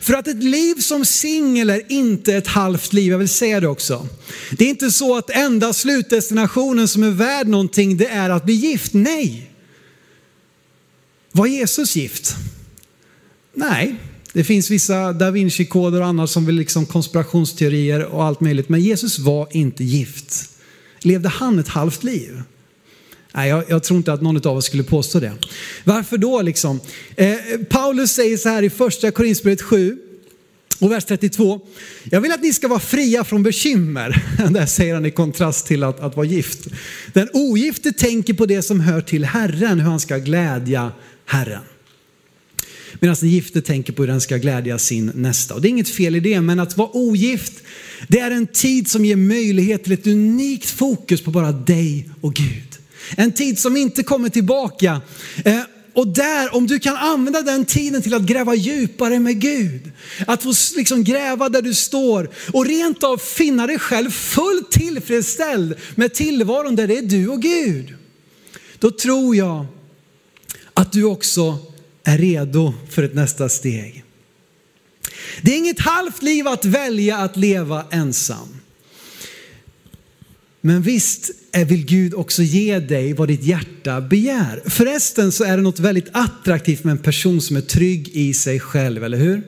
För 0.00 0.14
att 0.14 0.28
ett 0.28 0.42
liv 0.44 0.74
som 0.74 1.04
singel 1.04 1.70
är 1.70 1.92
inte 1.92 2.34
ett 2.34 2.46
halvt 2.46 2.92
liv, 2.92 3.12
jag 3.12 3.18
vill 3.18 3.28
säga 3.28 3.60
det 3.60 3.68
också. 3.68 4.08
Det 4.50 4.64
är 4.64 4.68
inte 4.68 4.90
så 4.90 5.16
att 5.16 5.30
enda 5.30 5.72
slutdestinationen 5.72 6.88
som 6.88 7.02
är 7.02 7.10
värd 7.10 7.46
någonting 7.46 7.96
det 7.96 8.06
är 8.06 8.30
att 8.30 8.44
bli 8.44 8.54
gift. 8.54 8.94
Nej. 8.94 9.50
Var 11.32 11.46
Jesus 11.46 11.96
gift? 11.96 12.36
Nej, 13.54 13.96
det 14.34 14.44
finns 14.44 14.70
vissa 14.70 15.12
da 15.12 15.30
Vinci-koder 15.30 16.00
och 16.00 16.06
annat 16.06 16.30
som 16.30 16.46
vill 16.46 16.54
liksom 16.54 16.86
konspirationsteorier 16.86 18.04
och 18.04 18.24
allt 18.24 18.40
möjligt. 18.40 18.68
Men 18.68 18.80
Jesus 18.80 19.18
var 19.18 19.48
inte 19.50 19.84
gift. 19.84 20.50
Levde 21.00 21.28
han 21.28 21.58
ett 21.58 21.68
halvt 21.68 22.04
liv? 22.04 22.42
Nej, 23.34 23.48
jag, 23.48 23.64
jag, 23.68 23.82
tror 23.82 23.96
inte 23.96 24.12
att 24.12 24.22
någon 24.22 24.46
av 24.46 24.56
oss 24.56 24.64
skulle 24.64 24.82
påstå 24.82 25.20
det. 25.20 25.32
Varför 25.84 26.18
då 26.18 26.42
liksom? 26.42 26.80
Eh, 27.16 27.36
Paulus 27.68 28.10
säger 28.10 28.36
så 28.36 28.48
här 28.48 28.62
i 28.62 28.70
första 28.70 29.10
Korinthierbrevet 29.10 29.62
7 29.62 29.98
och 30.80 30.92
vers 30.92 31.04
32. 31.04 31.60
Jag 32.04 32.20
vill 32.20 32.32
att 32.32 32.42
ni 32.42 32.52
ska 32.52 32.68
vara 32.68 32.80
fria 32.80 33.24
från 33.24 33.42
bekymmer. 33.42 34.24
Det 34.50 34.66
säger 34.66 34.94
han 34.94 35.06
i 35.06 35.10
kontrast 35.10 35.66
till 35.66 35.82
att, 35.82 36.00
att 36.00 36.16
vara 36.16 36.26
gift. 36.26 36.66
Den 37.12 37.28
ogifte 37.32 37.92
tänker 37.92 38.34
på 38.34 38.46
det 38.46 38.62
som 38.62 38.80
hör 38.80 39.00
till 39.00 39.24
Herren, 39.24 39.80
hur 39.80 39.90
han 39.90 40.00
ska 40.00 40.18
glädja 40.18 40.92
Herren. 41.26 41.62
Medan 43.04 43.16
den 43.20 43.28
gifte 43.28 43.62
tänker 43.62 43.92
på 43.92 44.02
hur 44.02 44.06
den 44.06 44.20
ska 44.20 44.36
glädja 44.36 44.78
sin 44.78 45.12
nästa. 45.14 45.54
Och 45.54 45.60
det 45.60 45.68
är 45.68 45.70
inget 45.70 45.88
fel 45.88 46.16
i 46.16 46.20
det, 46.20 46.40
men 46.40 46.60
att 46.60 46.76
vara 46.76 46.96
ogift, 46.96 47.52
det 48.08 48.20
är 48.20 48.30
en 48.30 48.46
tid 48.46 48.90
som 48.90 49.04
ger 49.04 49.16
möjlighet 49.16 49.84
till 49.84 49.92
ett 49.92 50.06
unikt 50.06 50.70
fokus 50.70 51.22
på 51.22 51.30
bara 51.30 51.52
dig 51.52 52.10
och 52.20 52.34
Gud. 52.34 52.78
En 53.16 53.32
tid 53.32 53.58
som 53.58 53.76
inte 53.76 54.02
kommer 54.02 54.28
tillbaka. 54.28 55.00
Eh, 55.44 55.60
och 55.92 56.06
där, 56.08 56.54
om 56.54 56.66
du 56.66 56.78
kan 56.78 56.96
använda 56.96 57.42
den 57.42 57.64
tiden 57.64 58.02
till 58.02 58.14
att 58.14 58.22
gräva 58.22 58.54
djupare 58.54 59.18
med 59.18 59.40
Gud, 59.40 59.92
att 60.26 60.42
få 60.42 60.52
liksom 60.76 61.04
gräva 61.04 61.48
där 61.48 61.62
du 61.62 61.74
står 61.74 62.30
och 62.52 62.66
rent 62.66 63.04
av 63.04 63.16
finna 63.16 63.66
dig 63.66 63.78
själv 63.78 64.10
fullt 64.10 64.70
tillfredsställd 64.70 65.74
med 65.94 66.14
tillvaron 66.14 66.76
där 66.76 66.86
det 66.86 66.98
är 66.98 67.02
du 67.02 67.28
och 67.28 67.42
Gud. 67.42 67.94
Då 68.78 68.90
tror 68.90 69.36
jag 69.36 69.66
att 70.74 70.92
du 70.92 71.04
också 71.04 71.73
är 72.04 72.18
redo 72.18 72.74
för 72.90 73.02
ett 73.02 73.14
nästa 73.14 73.48
steg. 73.48 74.04
Det 75.42 75.52
är 75.54 75.58
inget 75.58 75.80
halvt 75.80 76.22
liv 76.22 76.48
att 76.48 76.64
välja 76.64 77.16
att 77.16 77.36
leva 77.36 77.84
ensam. 77.90 78.48
Men 80.60 80.82
visst 80.82 81.30
vill 81.66 81.86
Gud 81.86 82.14
också 82.14 82.42
ge 82.42 82.78
dig 82.78 83.12
vad 83.12 83.28
ditt 83.28 83.42
hjärta 83.42 84.00
begär. 84.00 84.62
Förresten 84.66 85.32
så 85.32 85.44
är 85.44 85.56
det 85.56 85.62
något 85.62 85.78
väldigt 85.78 86.08
attraktivt 86.12 86.84
med 86.84 86.92
en 86.92 86.98
person 86.98 87.40
som 87.40 87.56
är 87.56 87.60
trygg 87.60 88.08
i 88.08 88.34
sig 88.34 88.60
själv, 88.60 89.04
eller 89.04 89.18
hur? 89.18 89.42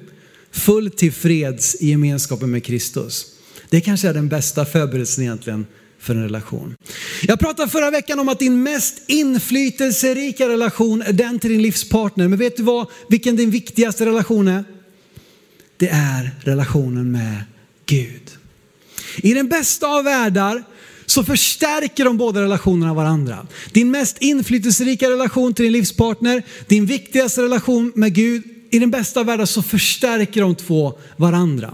Full 0.50 0.90
till 0.90 1.12
freds 1.12 1.76
i 1.80 1.88
gemenskapen 1.88 2.50
med 2.50 2.64
Kristus. 2.64 3.26
Det 3.70 3.80
kanske 3.80 4.08
är 4.08 4.14
den 4.14 4.28
bästa 4.28 4.64
förberedelsen 4.64 5.24
egentligen 5.24 5.66
för 5.98 6.14
en 6.14 6.22
relation. 6.22 6.76
Jag 7.22 7.38
pratade 7.38 7.70
förra 7.70 7.90
veckan 7.90 8.18
om 8.18 8.28
att 8.28 8.38
din 8.38 8.62
mest 8.62 9.02
inflytelserika 9.06 10.48
relation 10.48 11.02
är 11.02 11.12
den 11.12 11.38
till 11.38 11.50
din 11.50 11.62
livspartner. 11.62 12.28
Men 12.28 12.38
vet 12.38 12.56
du 12.56 12.62
vad, 12.62 12.86
vilken 13.08 13.36
din 13.36 13.50
viktigaste 13.50 14.06
relation 14.06 14.48
är? 14.48 14.64
Det 15.76 15.88
är 15.88 16.30
relationen 16.40 17.12
med 17.12 17.44
Gud. 17.86 18.30
I 19.16 19.34
den 19.34 19.48
bästa 19.48 19.86
av 19.86 20.04
världar 20.04 20.64
så 21.06 21.24
förstärker 21.24 22.04
de 22.04 22.16
båda 22.16 22.42
relationerna 22.42 22.94
varandra. 22.94 23.46
Din 23.72 23.90
mest 23.90 24.16
inflytelserika 24.20 25.10
relation 25.10 25.54
till 25.54 25.62
din 25.62 25.72
livspartner, 25.72 26.42
din 26.66 26.86
viktigaste 26.86 27.42
relation 27.42 27.92
med 27.94 28.14
Gud, 28.14 28.42
i 28.70 28.78
den 28.78 28.90
bästa 28.90 29.20
av 29.20 29.26
världar 29.26 29.44
så 29.44 29.62
förstärker 29.62 30.40
de 30.40 30.54
två 30.54 30.98
varandra. 31.16 31.72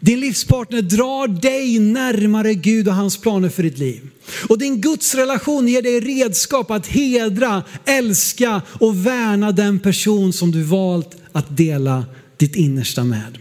Din 0.00 0.20
livspartner 0.20 0.82
drar 0.82 1.28
dig 1.28 1.78
närmare 1.78 2.54
Gud 2.54 2.88
och 2.88 2.94
hans 2.94 3.16
planer 3.16 3.48
för 3.48 3.62
ditt 3.62 3.78
liv. 3.78 4.00
Och 4.48 4.58
din 4.58 4.80
gudsrelation 4.80 5.68
ger 5.68 5.82
dig 5.82 6.00
redskap 6.00 6.70
att 6.70 6.86
hedra, 6.86 7.62
älska 7.84 8.62
och 8.68 9.06
värna 9.06 9.52
den 9.52 9.78
person 9.78 10.32
som 10.32 10.52
du 10.52 10.62
valt 10.62 11.16
att 11.32 11.56
dela 11.56 12.04
ditt 12.36 12.56
innersta 12.56 13.04
med. 13.04 13.38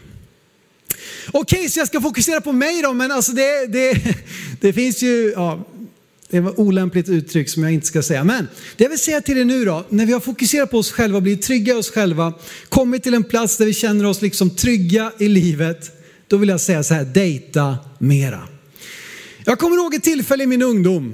Okej, 1.31 1.59
okay, 1.59 1.69
så 1.69 1.79
jag 1.79 1.87
ska 1.87 2.01
fokusera 2.01 2.41
på 2.41 2.51
mig 2.51 2.81
då, 2.81 2.93
men 2.93 3.11
alltså 3.11 3.31
det, 3.31 3.67
det, 3.67 4.17
det 4.61 4.73
finns 4.73 5.03
ju, 5.03 5.33
ja, 5.35 5.65
det 6.29 6.39
var 6.39 6.59
olämpligt 6.59 7.09
uttryck 7.09 7.49
som 7.49 7.63
jag 7.63 7.71
inte 7.73 7.87
ska 7.87 8.01
säga. 8.01 8.23
Men 8.23 8.47
det 8.77 8.83
jag 8.83 8.89
vill 8.89 8.99
säga 8.99 9.21
till 9.21 9.37
er 9.37 9.45
nu 9.45 9.65
då, 9.65 9.85
när 9.89 10.05
vi 10.05 10.13
har 10.13 10.19
fokuserat 10.19 10.71
på 10.71 10.77
oss 10.77 10.91
själva, 10.91 11.21
blivit 11.21 11.41
trygga 11.41 11.73
i 11.73 11.77
oss 11.77 11.91
själva, 11.91 12.33
kommit 12.69 13.03
till 13.03 13.13
en 13.13 13.23
plats 13.23 13.57
där 13.57 13.65
vi 13.65 13.73
känner 13.73 14.05
oss 14.05 14.21
liksom 14.21 14.49
trygga 14.49 15.11
i 15.19 15.27
livet, 15.27 15.98
då 16.29 16.37
vill 16.37 16.49
jag 16.49 16.61
säga 16.61 16.83
så 16.83 16.93
här, 16.93 17.05
dejta 17.05 17.77
mera. 17.99 18.39
Jag 19.45 19.59
kommer 19.59 19.77
ihåg 19.77 19.93
ett 19.93 20.03
tillfälle 20.03 20.43
i 20.43 20.47
min 20.47 20.61
ungdom 20.61 21.13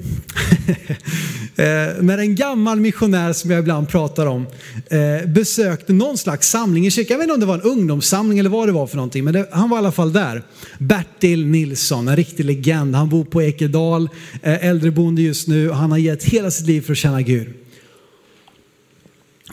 eh, 1.56 1.64
när 2.00 2.18
en 2.18 2.34
gammal 2.34 2.80
missionär 2.80 3.32
som 3.32 3.50
jag 3.50 3.60
ibland 3.60 3.88
pratar 3.88 4.26
om 4.26 4.46
eh, 4.90 5.28
besökte 5.28 5.92
någon 5.92 6.18
slags 6.18 6.50
samling 6.50 6.86
i 6.86 6.90
kyrkan. 6.90 7.14
Jag 7.14 7.18
vet 7.18 7.24
inte 7.24 7.34
om 7.34 7.40
det 7.40 7.46
var 7.46 7.54
en 7.54 7.60
ungdomssamling 7.60 8.38
eller 8.38 8.50
vad 8.50 8.68
det 8.68 8.72
var 8.72 8.86
för 8.86 8.96
någonting, 8.96 9.24
men 9.24 9.34
det, 9.34 9.48
han 9.52 9.70
var 9.70 9.76
i 9.76 9.78
alla 9.78 9.92
fall 9.92 10.12
där. 10.12 10.42
Bertil 10.78 11.46
Nilsson, 11.46 12.08
en 12.08 12.16
riktig 12.16 12.44
legend. 12.44 12.94
Han 12.94 13.08
bor 13.08 13.24
på 13.24 13.42
Ekedal, 13.42 14.08
eh, 14.42 14.66
äldreboende 14.66 15.22
just 15.22 15.48
nu 15.48 15.70
och 15.70 15.76
han 15.76 15.90
har 15.90 15.98
gett 15.98 16.24
hela 16.24 16.50
sitt 16.50 16.66
liv 16.66 16.80
för 16.80 16.92
att 16.92 16.98
känna 16.98 17.22
Gud. 17.22 17.48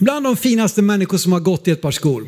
Bland 0.00 0.26
de 0.26 0.36
finaste 0.36 0.82
människor 0.82 1.18
som 1.18 1.32
har 1.32 1.40
gått 1.40 1.68
i 1.68 1.70
ett 1.70 1.82
par 1.82 1.90
skor. 1.90 2.26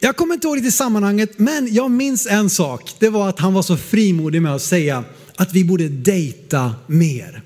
Jag 0.00 0.16
kommer 0.16 0.34
inte 0.34 0.46
ihåg 0.46 0.62
det 0.62 0.68
i 0.68 0.72
sammanhanget, 0.72 1.38
men 1.38 1.74
jag 1.74 1.90
minns 1.90 2.26
en 2.26 2.50
sak. 2.50 2.94
Det 2.98 3.08
var 3.08 3.28
att 3.28 3.38
han 3.38 3.54
var 3.54 3.62
så 3.62 3.76
frimodig 3.76 4.42
med 4.42 4.54
att 4.54 4.62
säga 4.62 5.04
att 5.36 5.52
vi 5.52 5.64
borde 5.64 5.88
dejta 5.88 6.74
mer. 6.86 7.42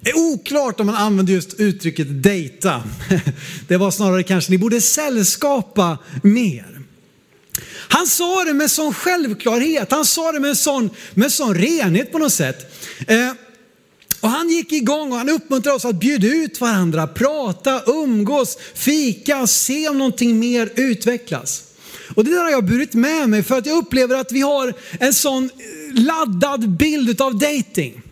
Det 0.00 0.10
är 0.10 0.18
oklart 0.18 0.80
om 0.80 0.86
man 0.86 0.94
använder 0.94 1.32
just 1.32 1.54
uttrycket 1.54 2.22
dejta. 2.22 2.82
Det 3.68 3.76
var 3.76 3.90
snarare 3.90 4.22
kanske 4.22 4.50
ni 4.50 4.58
borde 4.58 4.80
sällskapa 4.80 5.98
mer. 6.22 6.80
Han 7.88 8.06
sa 8.06 8.44
det 8.44 8.54
med 8.54 8.70
sån 8.70 8.94
självklarhet, 8.94 9.90
han 9.90 10.04
sa 10.04 10.32
det 10.32 10.40
med 10.40 10.56
sån, 10.56 10.90
med 11.14 11.32
sån 11.32 11.54
renhet 11.54 12.12
på 12.12 12.18
något 12.18 12.32
sätt. 12.32 12.74
Eh, 13.06 13.32
och 14.20 14.28
han 14.28 14.48
gick 14.48 14.72
igång 14.72 15.12
och 15.12 15.18
han 15.18 15.28
uppmuntrade 15.28 15.76
oss 15.76 15.84
att 15.84 16.00
bjuda 16.00 16.26
ut 16.26 16.60
varandra, 16.60 17.06
prata, 17.06 17.82
umgås, 17.86 18.58
fika, 18.74 19.46
se 19.46 19.88
om 19.88 19.98
någonting 19.98 20.38
mer 20.38 20.72
utvecklas. 20.76 21.62
Och 22.14 22.24
det 22.24 22.30
där 22.30 22.44
har 22.44 22.50
jag 22.50 22.64
burit 22.64 22.94
med 22.94 23.28
mig 23.28 23.42
för 23.42 23.58
att 23.58 23.66
jag 23.66 23.78
upplever 23.78 24.16
att 24.16 24.32
vi 24.32 24.40
har 24.40 24.74
en 25.00 25.14
sån 25.14 25.44
eh, 25.44 26.02
laddad 26.02 26.70
bild 26.70 27.20
av 27.20 27.38
dating. 27.38 28.02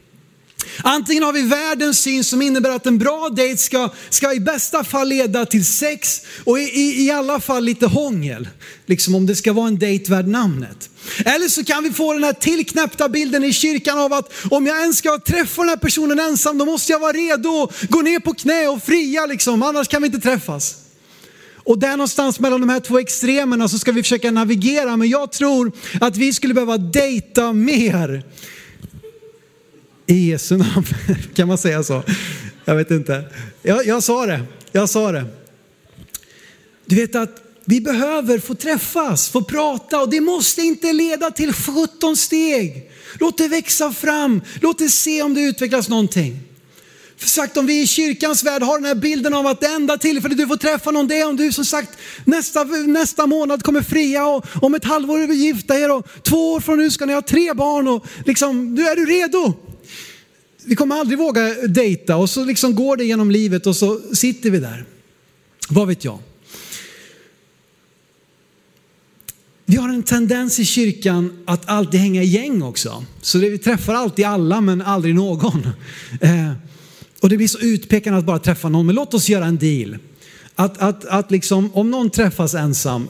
Antingen 0.83 1.23
har 1.23 1.33
vi 1.33 1.43
världens 1.43 1.99
syn 1.99 2.25
som 2.25 2.43
innebär 2.43 2.71
att 2.71 2.87
en 2.87 2.99
bra 2.99 3.29
dejt 3.29 3.59
ska, 3.59 3.89
ska 4.11 4.33
i 4.33 4.41
bästa 4.41 4.85
fall 4.85 5.09
leda 5.09 5.47
till 5.47 5.67
sex 5.67 6.21
och 6.45 6.59
i, 6.59 6.63
i, 6.63 7.07
i 7.07 7.11
alla 7.11 7.41
fall 7.41 7.65
lite 7.65 7.87
hångel. 7.87 8.49
Liksom 8.87 9.15
om 9.15 9.27
det 9.27 9.37
ska 9.37 9.53
vara 9.53 9.69
en 9.69 9.79
dejt 9.79 10.11
värd 10.11 10.29
namnet. 10.29 10.91
Eller 11.25 11.49
så 11.49 11.65
kan 11.65 11.85
vi 11.85 11.93
få 11.93 12.13
den 12.13 12.25
här 12.25 12.33
tillknäppta 12.33 13.09
bilden 13.09 13.45
i 13.45 13.53
kyrkan 13.53 13.99
av 13.99 14.13
att 14.13 14.33
om 14.51 14.67
jag 14.67 14.81
ens 14.81 14.99
ska 14.99 15.19
träffa 15.19 15.63
den 15.63 15.69
här 15.69 15.77
personen 15.77 16.21
ensam 16.21 16.59
då 16.59 16.65
måste 16.65 16.93
jag 16.93 16.99
vara 16.99 17.13
redo, 17.13 17.71
gå 17.89 18.03
ner 18.03 18.21
på 18.21 18.35
knä 18.35 18.69
och 18.69 18.83
fria 18.83 19.27
liksom, 19.27 19.63
annars 19.63 19.89
kan 19.89 20.03
vi 20.03 20.07
inte 20.07 20.21
träffas. 20.21 20.77
Och 21.65 21.79
där 21.79 21.91
någonstans 21.91 22.41
mellan 22.41 22.61
de 22.61 22.69
här 22.69 22.81
två 22.81 22.99
extremerna 22.99 23.69
så 23.69 23.79
ska 23.79 23.93
vi 23.93 24.03
försöka 24.03 24.31
navigera. 24.31 24.97
Men 24.97 25.09
jag 25.09 25.33
tror 25.33 25.73
att 26.01 26.17
vi 26.17 26.33
skulle 26.33 26.55
behöva 26.55 26.79
dejta 26.79 27.53
mer. 27.53 28.25
I 30.07 30.31
Jesu 30.31 30.57
namn, 30.57 30.87
kan 31.35 31.49
man 31.49 31.59
säga 31.59 31.83
så? 31.83 32.03
Jag 32.65 32.77
vet 32.77 32.91
inte. 32.91 33.25
Jag, 33.63 33.87
jag 33.87 34.03
sa 34.03 34.27
det, 34.27 34.41
jag 34.73 34.91
sa 34.91 35.13
det. 35.13 35.25
Du 36.87 36.97
vet 36.97 37.15
att 37.15 37.43
vi 37.65 37.81
behöver 37.81 38.39
få 38.39 38.55
träffas, 38.55 39.29
få 39.29 39.43
prata 39.43 40.01
och 40.01 40.11
det 40.11 40.21
måste 40.21 40.63
inte 40.63 40.93
leda 40.93 41.31
till 41.31 41.53
17 41.53 42.17
steg. 42.17 42.91
Låt 43.21 43.39
det 43.39 43.49
växa 43.49 43.93
fram, 43.93 44.43
låt 44.61 44.79
det 44.79 44.89
se 44.89 45.23
om 45.23 45.35
det 45.35 45.41
utvecklas 45.41 45.89
någonting 45.89 46.41
sagt 47.25 47.57
om 47.57 47.67
vi 47.67 47.83
i 47.83 47.87
kyrkans 47.87 48.45
värld 48.45 48.63
har 48.63 48.79
den 48.79 48.87
här 48.87 48.95
bilden 48.95 49.35
av 49.35 49.47
att 49.47 49.61
det 49.61 49.67
enda 49.67 49.99
tillfället 49.99 50.39
du 50.39 50.47
får 50.47 50.57
träffa 50.57 50.91
någon 50.91 51.09
det 51.09 51.19
är 51.19 51.29
om 51.29 51.37
du 51.37 51.53
som 51.53 51.65
sagt 51.65 51.99
nästa, 52.25 52.65
nästa 52.65 53.27
månad 53.27 53.63
kommer 53.63 53.83
fria 53.83 54.27
och 54.27 54.45
om 54.63 54.75
ett 54.75 54.85
halvår 54.85 55.21
är 55.21 55.27
vi 55.27 55.35
gifta 55.35 55.79
er 55.79 55.91
och 55.91 56.07
två 56.23 56.53
år 56.53 56.61
från 56.61 56.79
nu 56.79 56.91
ska 56.91 57.07
ni 57.07 57.13
ha 57.13 57.23
tre 57.23 57.55
barn 57.55 57.89
och 57.89 58.07
liksom, 58.27 58.75
nu 58.75 58.83
är 58.83 58.97
du 58.97 59.07
redo? 59.07 59.55
Vi 60.65 60.77
kommer 60.77 60.97
aldrig 60.97 61.19
våga 61.19 61.55
dejta 61.69 62.17
och 62.17 62.31
så 62.31 62.45
liksom 62.45 62.75
går 62.75 62.97
det 62.97 63.05
genom 63.05 63.31
livet 63.31 63.67
och 63.67 63.77
så 63.77 64.01
sitter 64.15 64.51
vi 64.51 64.59
där. 64.59 64.85
Vad 65.69 65.89
vet 65.89 66.05
jag? 66.05 66.19
Vi 69.73 69.77
har 69.77 69.89
en 69.89 70.03
tendens 70.03 70.59
i 70.59 70.65
kyrkan 70.65 71.43
att 71.45 71.69
alltid 71.69 72.01
hänga 72.01 72.23
i 72.23 72.27
gäng 72.27 72.63
också. 72.63 73.05
Så 73.21 73.39
det, 73.39 73.51
vi 73.51 73.59
träffar 73.59 73.95
alltid 73.95 74.25
alla 74.25 74.61
men 74.61 74.83
aldrig 74.83 75.15
någon. 75.15 75.67
Eh, 76.21 76.53
och 77.23 77.29
det 77.29 77.37
blir 77.37 77.49
så 77.49 77.59
utpekande 77.59 78.19
att 78.19 78.25
bara 78.25 78.39
träffa 78.39 78.69
någon. 78.69 78.87
Men 78.87 78.95
låt 78.95 79.15
oss 79.15 79.29
göra 79.29 79.45
en 79.45 79.59
deal. 79.59 79.99
Att, 80.55 80.79
att, 80.79 81.05
att 81.05 81.31
liksom, 81.31 81.75
om 81.75 81.91
någon 81.91 82.11
träffas 82.11 82.55
ensam 82.55 83.09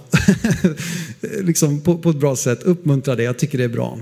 liksom 1.20 1.80
på, 1.80 1.98
på 1.98 2.10
ett 2.10 2.16
bra 2.16 2.36
sätt, 2.36 2.62
uppmuntra 2.62 3.16
det. 3.16 3.22
Jag 3.22 3.38
tycker 3.38 3.58
det 3.58 3.64
är 3.64 3.68
bra. 3.68 3.98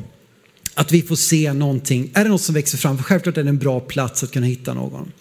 Att 0.74 0.92
vi 0.92 1.02
får 1.02 1.16
se 1.16 1.52
någonting. 1.52 2.10
Är 2.14 2.24
det 2.24 2.30
något 2.30 2.42
som 2.42 2.54
växer 2.54 2.78
fram? 2.78 2.96
För 2.96 3.04
självklart 3.04 3.36
är 3.36 3.42
det 3.42 3.48
en 3.48 3.58
bra 3.58 3.80
plats 3.80 4.22
att 4.22 4.30
kunna 4.30 4.46
hitta 4.46 4.74
någon. 4.74 5.12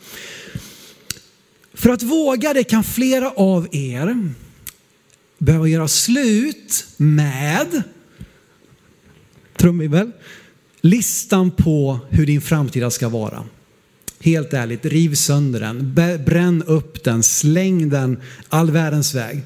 För 1.74 1.90
att 1.90 2.04
våga 2.04 2.54
det 2.54 2.64
kan 2.64 2.84
flera 2.84 3.32
av 3.32 3.68
er 3.72 4.34
behöva 5.38 5.68
göra 5.68 5.88
slut 5.88 6.86
med, 6.98 7.84
trumvirvel, 9.58 10.12
listan 10.82 11.52
på 11.52 12.00
hur 12.10 12.26
din 12.26 12.42
framtida 12.42 12.92
ska 12.92 13.10
vara. 13.10 13.44
Helt 14.22 14.54
ärligt, 14.54 14.86
riv 14.86 15.16
sönder 15.16 15.60
den, 15.60 15.94
bränn 16.26 16.64
upp 16.64 17.04
den, 17.04 17.24
släng 17.24 17.90
den 17.90 18.18
all 18.50 18.72
världens 18.72 19.16
väg. 19.16 19.42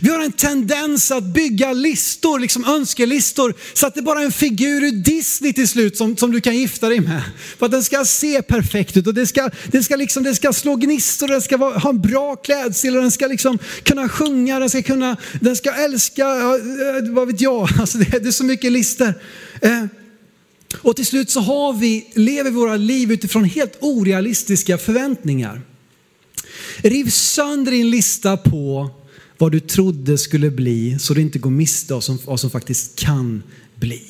Vi 0.00 0.08
har 0.08 0.24
en 0.24 0.32
tendens 0.32 1.10
att 1.10 1.24
bygga 1.24 1.72
listor, 1.72 2.38
liksom 2.38 2.64
önskelistor, 2.64 3.54
så 3.74 3.86
att 3.86 3.94
det 3.94 4.02
bara 4.02 4.20
är 4.20 4.24
en 4.24 4.32
figur 4.32 4.82
ur 4.84 4.90
Disney 4.92 5.52
till 5.52 5.68
slut 5.68 5.96
som, 5.96 6.16
som 6.16 6.32
du 6.32 6.40
kan 6.40 6.56
gifta 6.56 6.88
dig 6.88 7.00
med. 7.00 7.22
För 7.58 7.66
att 7.66 7.72
den 7.72 7.82
ska 7.82 8.04
se 8.04 8.42
perfekt 8.42 8.96
ut 8.96 9.06
och 9.06 9.14
det 9.14 9.26
ska, 9.26 9.50
det 9.66 9.82
ska, 9.82 9.96
liksom, 9.96 10.22
det 10.22 10.34
ska 10.34 10.52
slå 10.52 10.76
gnistor, 10.76 11.28
den 11.28 11.42
ska 11.42 11.56
vara, 11.56 11.78
ha 11.78 11.90
en 11.90 12.00
bra 12.00 12.36
klädstil 12.36 12.96
och 12.96 13.02
den 13.02 13.10
ska 13.10 13.26
liksom 13.26 13.58
kunna 13.82 14.08
sjunga, 14.08 14.58
den 14.58 14.70
ska, 14.70 14.82
kunna, 14.82 15.16
den 15.40 15.56
ska 15.56 15.72
älska, 15.72 16.26
eh, 16.26 17.10
vad 17.10 17.26
vet 17.26 17.40
jag, 17.40 17.68
alltså 17.80 17.98
det, 17.98 18.18
det 18.18 18.28
är 18.28 18.32
så 18.32 18.44
mycket 18.44 18.72
listor. 18.72 19.14
Eh, 19.60 19.84
och 20.76 20.96
till 20.96 21.06
slut 21.06 21.30
så 21.30 21.40
har 21.40 21.72
vi, 21.72 22.06
lever 22.14 22.50
våra 22.50 22.76
liv 22.76 23.12
utifrån 23.12 23.44
helt 23.44 23.76
orealistiska 23.80 24.78
förväntningar. 24.78 25.62
Riv 26.76 27.10
sönder 27.10 27.72
din 27.72 27.90
lista 27.90 28.36
på 28.36 28.90
vad 29.38 29.52
du 29.52 29.60
trodde 29.60 30.18
skulle 30.18 30.50
bli 30.50 30.98
så 30.98 31.14
du 31.14 31.20
inte 31.20 31.38
går 31.38 31.50
miste 31.50 31.94
om 31.94 32.18
vad 32.24 32.40
som 32.40 32.50
faktiskt 32.50 32.96
kan 32.98 33.42
bli. 33.74 34.02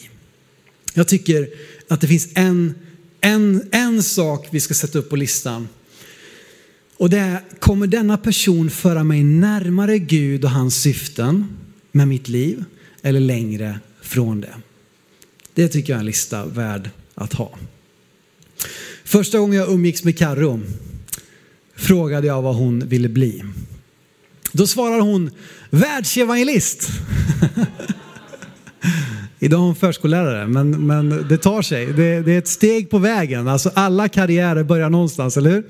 Jag 0.95 1.09
tycker 1.09 1.49
att 1.89 2.01
det 2.01 2.07
finns 2.07 2.29
en, 2.35 2.75
en, 3.21 3.69
en 3.73 4.03
sak 4.03 4.49
vi 4.51 4.61
ska 4.61 4.75
sätta 4.75 4.99
upp 4.99 5.11
på 5.11 5.17
listan. 5.17 5.69
Och 6.97 7.11
det 7.11 7.19
är, 7.19 7.41
kommer 7.59 7.87
denna 7.87 8.19
person 8.19 8.71
föra 8.71 9.05
mig 9.05 9.25
närmare 9.25 9.99
Gud 9.99 10.45
och 10.45 10.51
hans 10.51 10.83
syften 10.83 11.57
med 11.93 12.09
mitt 12.09 12.29
liv 12.29 12.65
eller 13.03 13.21
längre 13.21 13.81
från 14.03 14.41
det? 14.41 14.55
Det 15.55 15.69
tycker 15.69 15.93
jag 15.93 15.97
är 15.97 16.01
en 16.01 16.07
lista 16.07 16.45
värd 16.45 16.91
att 17.15 17.33
ha. 17.33 17.51
Första 19.05 19.39
gången 19.39 19.59
jag 19.59 19.71
umgicks 19.71 20.05
med 20.05 20.19
Carro 20.19 20.61
frågade 21.77 22.27
jag 22.27 22.43
vad 22.43 22.55
hon 22.55 22.89
ville 22.89 23.09
bli. 23.09 23.45
Då 24.53 24.67
svarar 24.67 25.01
hon 25.01 25.31
världsevangelist. 25.71 26.89
Idag 29.39 29.61
är 29.61 29.65
hon 29.65 29.77
förskollärare, 29.77 30.47
men, 30.47 30.87
men 30.87 31.29
det 31.29 31.39
tar 31.39 31.63
sig. 31.63 31.87
Det, 31.87 32.21
det, 32.21 32.33
är 32.33 32.39
ett 32.39 32.49
steg 32.49 32.91
på 32.91 32.99
vägen. 32.99 33.49
Alltså 33.49 33.71
alla 33.75 34.09
karriärer 34.09 34.63
börjar 34.63 34.91
någonstans, 34.91 35.37
eller 35.37 35.51
hur? 35.51 35.65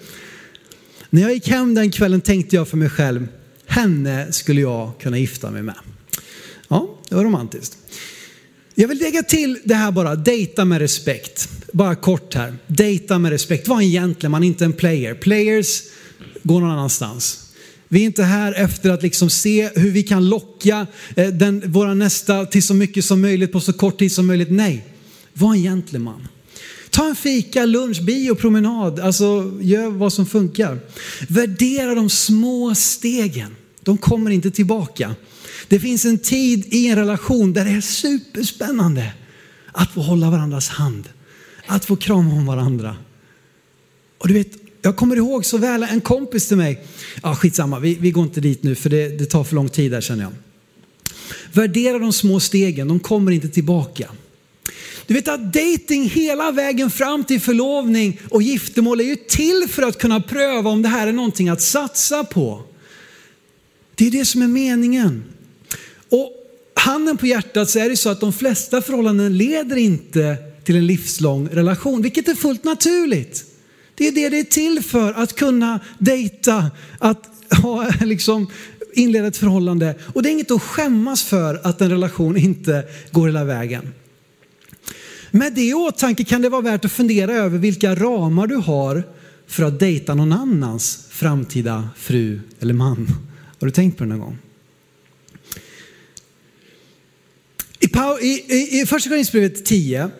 När 1.10 1.22
jag 1.22 1.32
gick 1.32 1.48
hem 1.48 1.74
den 1.74 1.90
kvällen 1.90 2.20
tänkte 2.20 2.56
jag 2.56 2.68
för 2.68 2.76
mig 2.76 2.90
själv, 2.90 3.28
henne 3.66 4.32
skulle 4.32 4.60
jag 4.60 4.92
kunna 5.00 5.18
gifta 5.18 5.50
mig 5.50 5.62
med. 5.62 5.74
Ja, 6.68 6.98
det 7.08 7.14
var 7.14 7.24
romantiskt. 7.24 7.78
Jag 8.80 8.88
vill 8.88 8.98
lägga 8.98 9.22
till 9.22 9.58
det 9.64 9.74
här 9.74 9.90
bara, 9.92 10.16
dejta 10.16 10.64
med 10.64 10.78
respekt. 10.78 11.48
Bara 11.72 11.94
kort 11.94 12.34
här, 12.34 12.54
dejta 12.66 13.18
med 13.18 13.30
respekt. 13.30 13.68
Var 13.68 13.80
en 13.80 13.90
gentleman, 13.90 14.42
inte 14.42 14.64
en 14.64 14.72
player. 14.72 15.14
Players 15.14 15.82
går 16.42 16.60
någon 16.60 16.70
annanstans. 16.70 17.52
Vi 17.88 18.00
är 18.00 18.04
inte 18.04 18.22
här 18.22 18.52
efter 18.52 18.90
att 18.90 19.02
liksom 19.02 19.30
se 19.30 19.70
hur 19.74 19.90
vi 19.90 20.02
kan 20.02 20.28
locka 20.28 20.86
eh, 21.16 21.28
den, 21.28 21.72
våra 21.72 21.94
nästa 21.94 22.46
till 22.46 22.62
så 22.62 22.74
mycket 22.74 23.04
som 23.04 23.20
möjligt 23.20 23.52
på 23.52 23.60
så 23.60 23.72
kort 23.72 23.98
tid 23.98 24.12
som 24.12 24.26
möjligt. 24.26 24.50
Nej, 24.50 24.84
var 25.32 25.54
en 25.54 25.62
gentleman. 25.62 26.28
Ta 26.90 27.08
en 27.08 27.16
fika, 27.16 27.64
lunch, 27.66 28.02
bio, 28.02 28.34
promenad. 28.34 29.00
Alltså 29.00 29.58
gör 29.60 29.90
vad 29.90 30.12
som 30.12 30.26
funkar. 30.26 30.78
Värdera 31.28 31.94
de 31.94 32.10
små 32.10 32.74
stegen. 32.74 33.56
De 33.80 33.98
kommer 33.98 34.30
inte 34.30 34.50
tillbaka. 34.50 35.14
Det 35.70 35.80
finns 35.80 36.04
en 36.04 36.18
tid 36.18 36.74
i 36.74 36.86
en 36.86 36.96
relation 36.96 37.52
där 37.52 37.64
det 37.64 37.70
är 37.70 37.80
superspännande 37.80 39.12
att 39.72 39.92
få 39.92 40.00
hålla 40.00 40.30
varandras 40.30 40.68
hand. 40.68 41.08
Att 41.66 41.84
få 41.84 41.96
krama 41.96 42.34
om 42.34 42.46
varandra. 42.46 42.96
Och 44.18 44.28
du 44.28 44.34
vet, 44.34 44.52
jag 44.82 44.96
kommer 44.96 45.16
ihåg 45.16 45.44
så 45.44 45.58
väl 45.58 45.82
en 45.82 46.00
kompis 46.00 46.48
till 46.48 46.56
mig. 46.56 46.84
Ja, 47.22 47.34
skitsamma, 47.34 47.78
vi, 47.78 47.94
vi 47.94 48.10
går 48.10 48.24
inte 48.24 48.40
dit 48.40 48.62
nu 48.62 48.74
för 48.74 48.90
det, 48.90 49.08
det 49.18 49.24
tar 49.24 49.44
för 49.44 49.54
lång 49.54 49.68
tid 49.68 49.90
där 49.90 50.00
känner 50.00 50.22
jag. 50.22 50.32
Värdera 51.52 51.98
de 51.98 52.12
små 52.12 52.40
stegen, 52.40 52.88
de 52.88 53.00
kommer 53.00 53.32
inte 53.32 53.48
tillbaka. 53.48 54.10
Du 55.06 55.14
vet 55.14 55.28
att 55.28 55.52
dating 55.52 56.08
hela 56.08 56.50
vägen 56.50 56.90
fram 56.90 57.24
till 57.24 57.40
förlovning 57.40 58.20
och 58.30 58.42
giftermål 58.42 59.00
är 59.00 59.04
ju 59.04 59.16
till 59.16 59.66
för 59.68 59.82
att 59.82 59.98
kunna 59.98 60.20
pröva 60.20 60.70
om 60.70 60.82
det 60.82 60.88
här 60.88 61.06
är 61.06 61.12
någonting 61.12 61.48
att 61.48 61.62
satsa 61.62 62.24
på. 62.24 62.62
Det 63.94 64.06
är 64.06 64.10
det 64.10 64.24
som 64.24 64.42
är 64.42 64.48
meningen. 64.48 65.24
Och 66.10 66.32
handen 66.74 67.16
på 67.16 67.26
hjärtat 67.26 67.70
så 67.70 67.78
är 67.78 67.88
det 67.88 67.96
så 67.96 68.08
att 68.08 68.20
de 68.20 68.32
flesta 68.32 68.82
förhållanden 68.82 69.36
leder 69.38 69.76
inte 69.76 70.36
till 70.64 70.76
en 70.76 70.86
livslång 70.86 71.48
relation, 71.48 72.02
vilket 72.02 72.28
är 72.28 72.34
fullt 72.34 72.64
naturligt. 72.64 73.44
Det 73.94 74.08
är 74.08 74.12
det 74.12 74.28
det 74.28 74.40
är 74.40 74.44
till 74.44 74.82
för, 74.82 75.12
att 75.12 75.36
kunna 75.36 75.80
dejta, 75.98 76.70
att 76.98 77.30
ha, 77.62 77.90
liksom, 78.00 78.46
inleda 78.92 79.26
ett 79.26 79.36
förhållande. 79.36 79.94
Och 80.14 80.22
det 80.22 80.28
är 80.28 80.32
inget 80.32 80.50
att 80.50 80.62
skämmas 80.62 81.22
för 81.22 81.60
att 81.62 81.80
en 81.80 81.90
relation 81.90 82.36
inte 82.36 82.84
går 83.10 83.26
hela 83.26 83.44
vägen. 83.44 83.94
Med 85.30 85.54
det 85.54 85.62
i 85.62 85.74
åtanke 85.74 86.24
kan 86.24 86.42
det 86.42 86.48
vara 86.48 86.62
värt 86.62 86.84
att 86.84 86.92
fundera 86.92 87.32
över 87.32 87.58
vilka 87.58 87.94
ramar 87.94 88.46
du 88.46 88.56
har 88.56 89.02
för 89.46 89.62
att 89.62 89.80
dejta 89.80 90.14
någon 90.14 90.32
annans 90.32 91.06
framtida 91.10 91.88
fru 91.96 92.40
eller 92.60 92.74
man. 92.74 93.08
Har 93.60 93.66
du 93.66 93.70
tänkt 93.70 93.98
på 93.98 94.04
det 94.04 94.10
någon 94.10 94.20
gång? 94.20 94.38
I, 98.20 98.80
i, 98.80 98.86
första 98.86 99.10
Korinthierbrevet 99.10 99.64
10, 99.64 100.10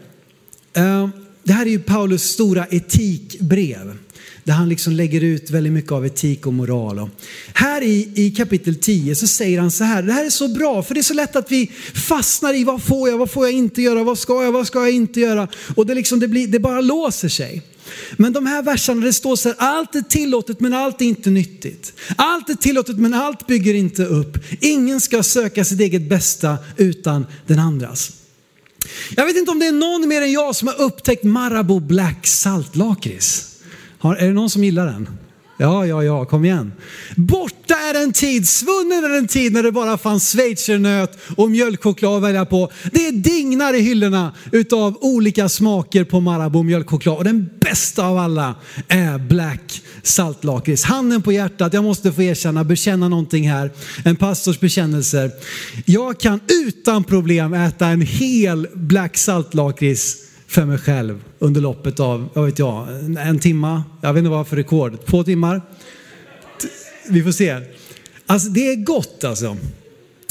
eh, 0.73 1.09
det 1.43 1.53
här 1.53 1.67
är 1.67 1.71
ju 1.71 1.79
Paulus 1.79 2.23
stora 2.23 2.67
etikbrev. 2.67 3.97
Där 4.45 4.53
han 4.53 4.69
liksom 4.69 4.93
lägger 4.93 5.21
ut 5.21 5.51
väldigt 5.51 5.73
mycket 5.73 5.93
av 5.93 6.07
etik 6.07 6.47
och 6.47 6.53
moral. 6.53 6.99
Och 6.99 7.09
här 7.55 7.83
i, 7.83 8.13
i 8.15 8.31
kapitel 8.31 8.75
10 8.75 9.15
så 9.15 9.27
säger 9.27 9.61
han 9.61 9.71
så 9.71 9.85
här, 9.85 10.03
det 10.03 10.13
här 10.13 10.25
är 10.25 10.31
så 10.31 10.49
bra 10.49 10.83
för 10.83 10.95
det 10.95 11.01
är 11.01 11.03
så 11.03 11.15
lätt 11.15 11.37
att 11.37 11.53
vi 11.53 11.71
fastnar 11.95 12.55
i 12.55 12.65
vad 12.65 12.83
får 12.83 13.09
jag, 13.09 13.19
vad 13.19 13.31
får 13.31 13.47
jag 13.47 13.53
inte 13.53 13.83
göra, 13.83 14.05
vad 14.05 14.19
ska 14.19 14.45
jag, 14.45 14.53
vad 14.53 14.67
ska 14.67 14.79
jag 14.79 14.91
inte 14.91 15.21
göra. 15.21 15.49
Och 15.77 15.87
det, 15.87 15.95
liksom, 15.95 16.21
det, 16.21 16.29
blir, 16.29 16.47
det 16.47 16.59
bara 16.59 16.81
låser 16.81 17.29
sig. 17.29 17.63
Men 18.17 18.33
de 18.33 18.47
här 18.47 18.63
verserna 18.63 19.07
det 19.07 19.13
står 19.13 19.37
så 19.37 19.49
här, 19.49 19.57
allt 19.59 19.95
är 19.95 20.03
tillåtet 20.03 20.61
men 20.61 20.75
allt 20.75 21.01
är 21.01 21.05
inte 21.05 21.31
nyttigt. 21.31 21.93
Allt 22.17 22.49
är 22.49 22.55
tillåtet 22.55 22.97
men 22.97 23.15
allt 23.15 23.47
bygger 23.47 23.75
inte 23.75 24.05
upp. 24.05 24.39
Ingen 24.61 25.01
ska 25.01 25.23
söka 25.23 25.65
sitt 25.65 25.81
eget 25.81 26.09
bästa 26.09 26.59
utan 26.77 27.27
den 27.47 27.59
andras. 27.59 28.13
Jag 29.17 29.27
vet 29.27 29.37
inte 29.37 29.51
om 29.51 29.59
det 29.59 29.67
är 29.67 29.73
någon 29.73 30.09
mer 30.09 30.23
än 30.23 30.33
jag 30.33 30.57
som 30.57 30.69
har 30.69 30.81
upptäckt 30.81 31.25
Marabou 31.25 31.81
Black 31.81 32.27
saltlakrits. 32.27 33.47
Är 34.03 34.27
det 34.27 34.33
någon 34.33 34.51
som 34.51 34.65
gillar 34.65 34.87
den? 34.87 35.09
Ja, 35.61 35.87
ja, 35.87 36.05
ja, 36.05 36.25
kom 36.25 36.45
igen. 36.45 36.73
Borta 37.17 37.75
är 37.75 38.03
en 38.03 38.13
tid, 38.13 38.49
svunnen 38.49 39.05
är 39.05 39.19
en 39.19 39.27
tid 39.27 39.53
när 39.53 39.63
det 39.63 39.73
bara 39.73 39.99
fanns 39.99 40.33
schweizernöt 40.33 41.19
och 41.37 41.51
mjölkchoklad 41.51 42.17
att 42.17 42.23
välja 42.23 42.45
på. 42.45 42.71
Det 42.93 43.11
dignar 43.11 43.75
i 43.75 43.81
hyllorna 43.81 44.35
utav 44.53 44.99
olika 45.01 45.49
smaker 45.49 46.05
på 46.05 46.21
Marabou 46.21 46.63
mjölkchoklad 46.63 47.17
och 47.17 47.25
den 47.25 47.51
bästa 47.61 48.07
av 48.07 48.19
alla 48.19 48.55
är 48.89 49.19
Black 49.19 49.83
saltlakrits. 50.03 50.85
Handen 50.85 51.23
på 51.23 51.33
hjärtat, 51.33 51.73
jag 51.73 51.85
måste 51.85 52.13
få 52.13 52.23
erkänna, 52.23 52.65
bekänna 52.65 53.09
någonting 53.09 53.51
här. 53.51 53.71
En 54.05 54.17
pastors 54.17 54.61
bekännelser. 54.61 55.31
Jag 55.85 56.21
kan 56.21 56.41
utan 56.67 57.05
problem 57.05 57.55
äta 57.55 57.87
en 57.87 58.01
hel 58.01 58.69
Black 58.75 59.17
saltlakrits 59.17 60.30
för 60.51 60.65
mig 60.65 60.79
själv 60.79 61.25
under 61.39 61.61
loppet 61.61 62.01
av, 62.01 62.29
jag 62.35 62.47
vet 62.47 62.59
jag, 62.59 62.89
en 63.19 63.39
timma. 63.39 63.83
Jag 64.01 64.13
vet 64.13 64.19
inte 64.19 64.31
vad 64.31 64.47
för 64.47 64.57
rekord. 64.57 65.07
Två 65.07 65.25
timmar. 65.25 65.63
Vi 67.09 67.23
får 67.23 67.33
se. 67.33 67.61
Alltså 68.27 68.49
det 68.49 68.73
är 68.73 68.77
gott 68.77 69.25
alltså. 69.25 69.57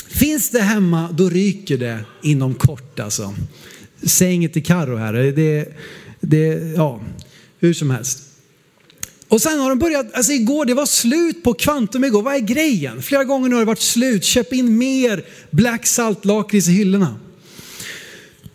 Finns 0.08 0.50
det 0.50 0.62
hemma, 0.62 1.10
då 1.12 1.30
ryker 1.30 1.78
det 1.78 2.00
inom 2.24 2.54
kort 2.54 3.00
alltså. 3.00 3.34
Säg 4.04 4.34
inget 4.34 4.54
till 4.54 4.66
Karo 4.66 4.96
här. 4.96 5.14
Det, 5.14 5.66
det, 6.20 6.74
ja, 6.76 7.02
hur 7.60 7.74
som 7.74 7.90
helst. 7.90 8.20
Och 9.28 9.42
sen 9.42 9.60
har 9.60 9.70
de 9.70 9.80
börjat, 9.80 10.14
alltså 10.14 10.32
igår, 10.32 10.66
det 10.66 10.74
var 10.74 10.86
slut 10.86 11.44
på 11.44 11.54
kvantum 11.54 12.04
igår. 12.04 12.22
Vad 12.22 12.36
är 12.36 12.40
grejen? 12.40 13.02
Flera 13.02 13.24
gånger 13.24 13.50
nu 13.50 13.56
har 13.56 13.62
det 13.62 13.66
varit 13.66 13.82
slut. 13.82 14.24
Köp 14.24 14.54
in 14.54 14.78
mer 14.78 15.26
Black 15.52 15.86
Salt 15.86 16.26
lakrits 16.26 16.68
i 16.68 16.72
hyllorna. 16.72 17.20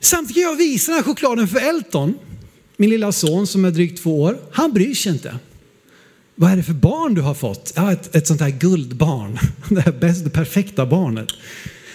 Samtidigt 0.04 0.36
kan 0.36 0.50
jag 0.50 0.56
visa 0.56 0.92
den 0.92 0.96
här 0.96 1.02
chokladen 1.04 1.48
för 1.48 1.58
Elton, 1.58 2.18
min 2.76 2.90
lilla 2.90 3.12
son 3.12 3.46
som 3.46 3.64
är 3.64 3.70
drygt 3.70 4.02
två 4.02 4.22
år. 4.22 4.38
Han 4.52 4.72
bryr 4.72 4.94
sig 4.94 5.12
inte. 5.12 5.38
Vad 6.34 6.52
är 6.52 6.56
det 6.56 6.62
för 6.62 6.72
barn 6.72 7.14
du 7.14 7.20
har 7.20 7.34
fått? 7.34 7.72
Ja, 7.76 7.92
ett, 7.92 8.16
ett 8.16 8.26
sånt 8.26 8.40
här 8.40 8.50
guldbarn. 8.50 9.38
Det, 9.68 9.80
här 9.80 9.92
bäst, 9.92 10.24
det 10.24 10.30
perfekta 10.30 10.86
barnet. 10.86 11.28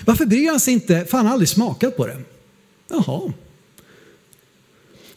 Varför 0.05 0.25
bryr 0.25 0.49
han 0.49 0.59
sig 0.59 0.73
inte? 0.73 1.05
För 1.05 1.17
han 1.17 1.25
har 1.25 1.33
aldrig 1.33 1.49
smakat 1.49 1.97
på 1.97 2.07
det. 2.07 2.17
Jaha. 2.89 3.33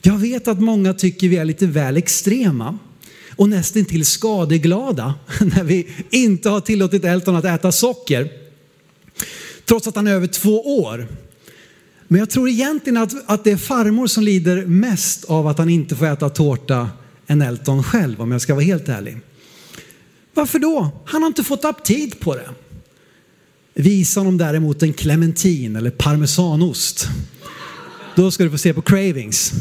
Jag 0.02 0.18
vet 0.18 0.48
att 0.48 0.60
många 0.60 0.94
tycker 0.94 1.28
vi 1.28 1.36
är 1.36 1.44
lite 1.44 1.66
väl 1.66 1.96
extrema 1.96 2.78
och 3.36 3.48
nästan 3.48 3.84
till 3.84 4.06
skadeglada 4.06 5.14
när 5.40 5.64
vi 5.64 5.88
inte 6.10 6.48
har 6.48 6.60
tillåtit 6.60 7.04
Elton 7.04 7.36
att 7.36 7.44
äta 7.44 7.72
socker. 7.72 8.28
Trots 9.64 9.86
att 9.86 9.96
han 9.96 10.06
är 10.06 10.14
över 10.14 10.26
två 10.26 10.82
år. 10.82 11.08
Men 12.12 12.18
jag 12.18 12.30
tror 12.30 12.48
egentligen 12.48 12.96
att, 12.96 13.14
att 13.26 13.44
det 13.44 13.50
är 13.50 13.56
farmor 13.56 14.06
som 14.06 14.24
lider 14.24 14.66
mest 14.66 15.24
av 15.24 15.46
att 15.46 15.58
han 15.58 15.68
inte 15.68 15.96
får 15.96 16.06
äta 16.06 16.28
tårta 16.28 16.90
än 17.26 17.42
Elton 17.42 17.82
själv 17.82 18.20
om 18.20 18.32
jag 18.32 18.40
ska 18.40 18.54
vara 18.54 18.64
helt 18.64 18.88
ärlig. 18.88 19.20
Varför 20.34 20.58
då? 20.58 21.02
Han 21.04 21.22
har 21.22 21.26
inte 21.26 21.44
fått 21.44 21.64
aptit 21.64 22.20
på 22.20 22.34
det. 22.34 22.48
Visa 23.74 24.20
honom 24.20 24.38
däremot 24.38 24.82
en 24.82 24.92
clementin 24.92 25.76
eller 25.76 25.90
parmesanost. 25.90 27.08
Då 28.16 28.30
ska 28.30 28.44
du 28.44 28.50
få 28.50 28.58
se 28.58 28.74
på 28.74 28.82
cravings. 28.82 29.52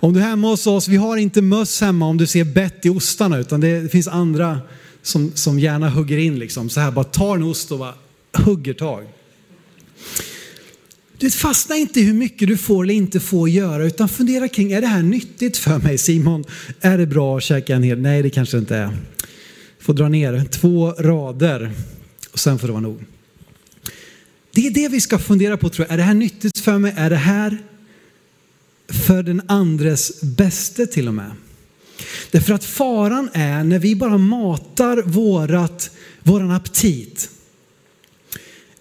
Om 0.00 0.12
du 0.12 0.20
är 0.20 0.24
hemma 0.24 0.48
hos 0.48 0.66
oss, 0.66 0.88
vi 0.88 0.96
har 0.96 1.16
inte 1.16 1.42
möss 1.42 1.80
hemma 1.80 2.06
om 2.06 2.16
du 2.16 2.26
ser 2.26 2.44
bett 2.44 2.86
i 2.86 2.88
ostarna 2.88 3.38
utan 3.38 3.60
det 3.60 3.92
finns 3.92 4.08
andra 4.08 4.58
som, 5.02 5.32
som 5.34 5.58
gärna 5.58 5.90
hugger 5.90 6.18
in 6.18 6.38
liksom. 6.38 6.70
Så 6.70 6.80
här 6.80 6.90
bara 6.90 7.04
tar 7.04 7.36
en 7.36 7.42
ost 7.42 7.72
och 7.72 7.78
bara 7.78 7.94
hugger 8.32 8.74
tag. 8.74 9.04
Du 11.18 11.30
fastna 11.30 11.76
inte 11.76 12.00
i 12.00 12.02
hur 12.02 12.14
mycket 12.14 12.48
du 12.48 12.56
får 12.56 12.84
eller 12.84 12.94
inte 12.94 13.20
får 13.20 13.48
göra 13.48 13.84
utan 13.84 14.08
fundera 14.08 14.48
kring, 14.48 14.72
är 14.72 14.80
det 14.80 14.86
här 14.86 15.02
nyttigt 15.02 15.56
för 15.56 15.78
mig 15.78 15.98
Simon? 15.98 16.44
Är 16.80 16.98
det 16.98 17.06
bra 17.06 17.36
att 17.36 17.42
käka 17.42 17.76
en 17.76 17.82
hel? 17.82 18.00
Nej 18.00 18.22
det 18.22 18.30
kanske 18.30 18.58
inte 18.58 18.76
är. 18.76 18.96
Får 19.80 19.94
dra 19.94 20.08
ner 20.08 20.44
två 20.44 20.90
rader 20.90 21.72
och 22.32 22.38
sen 22.38 22.58
får 22.58 22.66
det 22.66 22.72
vara 22.72 22.82
nog. 22.82 23.04
Det 24.52 24.66
är 24.66 24.70
det 24.70 24.88
vi 24.88 25.00
ska 25.00 25.18
fundera 25.18 25.56
på 25.56 25.68
tror 25.68 25.86
jag. 25.86 25.92
Är 25.92 25.96
det 25.96 26.02
här 26.02 26.14
nyttigt 26.14 26.58
för 26.58 26.78
mig? 26.78 26.94
Är 26.96 27.10
det 27.10 27.16
här 27.16 27.58
för 28.88 29.22
den 29.22 29.42
andres 29.46 30.20
bäste 30.22 30.86
till 30.86 31.08
och 31.08 31.14
med? 31.14 31.30
Därför 32.30 32.54
att 32.54 32.64
faran 32.64 33.28
är 33.32 33.64
när 33.64 33.78
vi 33.78 33.96
bara 33.96 34.18
matar 34.18 35.02
vårat, 35.02 35.90
våran 36.22 36.50
aptit 36.50 37.30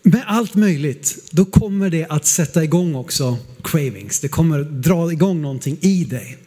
med 0.05 0.23
allt 0.27 0.55
möjligt, 0.55 1.17
då 1.31 1.45
kommer 1.45 1.89
det 1.89 2.05
att 2.09 2.25
sätta 2.25 2.63
igång 2.63 2.95
också 2.95 3.37
cravings. 3.63 4.19
Det 4.19 4.27
kommer 4.27 4.59
dra 4.63 5.11
igång 5.11 5.41
någonting 5.41 5.77
i 5.81 6.03
dig. 6.03 6.37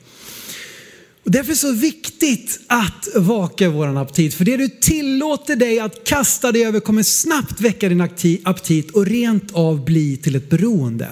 Och 1.24 1.30
därför 1.30 1.50
är 1.50 1.54
det 1.54 1.56
så 1.56 1.72
viktigt 1.72 2.60
att 2.66 3.08
vaka 3.14 3.68
våran 3.68 3.96
aptit. 3.96 4.34
För 4.34 4.44
det 4.44 4.56
du 4.56 4.68
tillåter 4.68 5.56
dig 5.56 5.80
att 5.80 6.04
kasta 6.04 6.52
dig 6.52 6.64
över 6.64 6.80
kommer 6.80 7.02
snabbt 7.02 7.60
väcka 7.60 7.88
din 7.88 8.00
aptit 8.44 8.90
och 8.90 9.06
rent 9.06 9.52
av 9.52 9.84
bli 9.84 10.16
till 10.16 10.36
ett 10.36 10.50
beroende. 10.50 11.08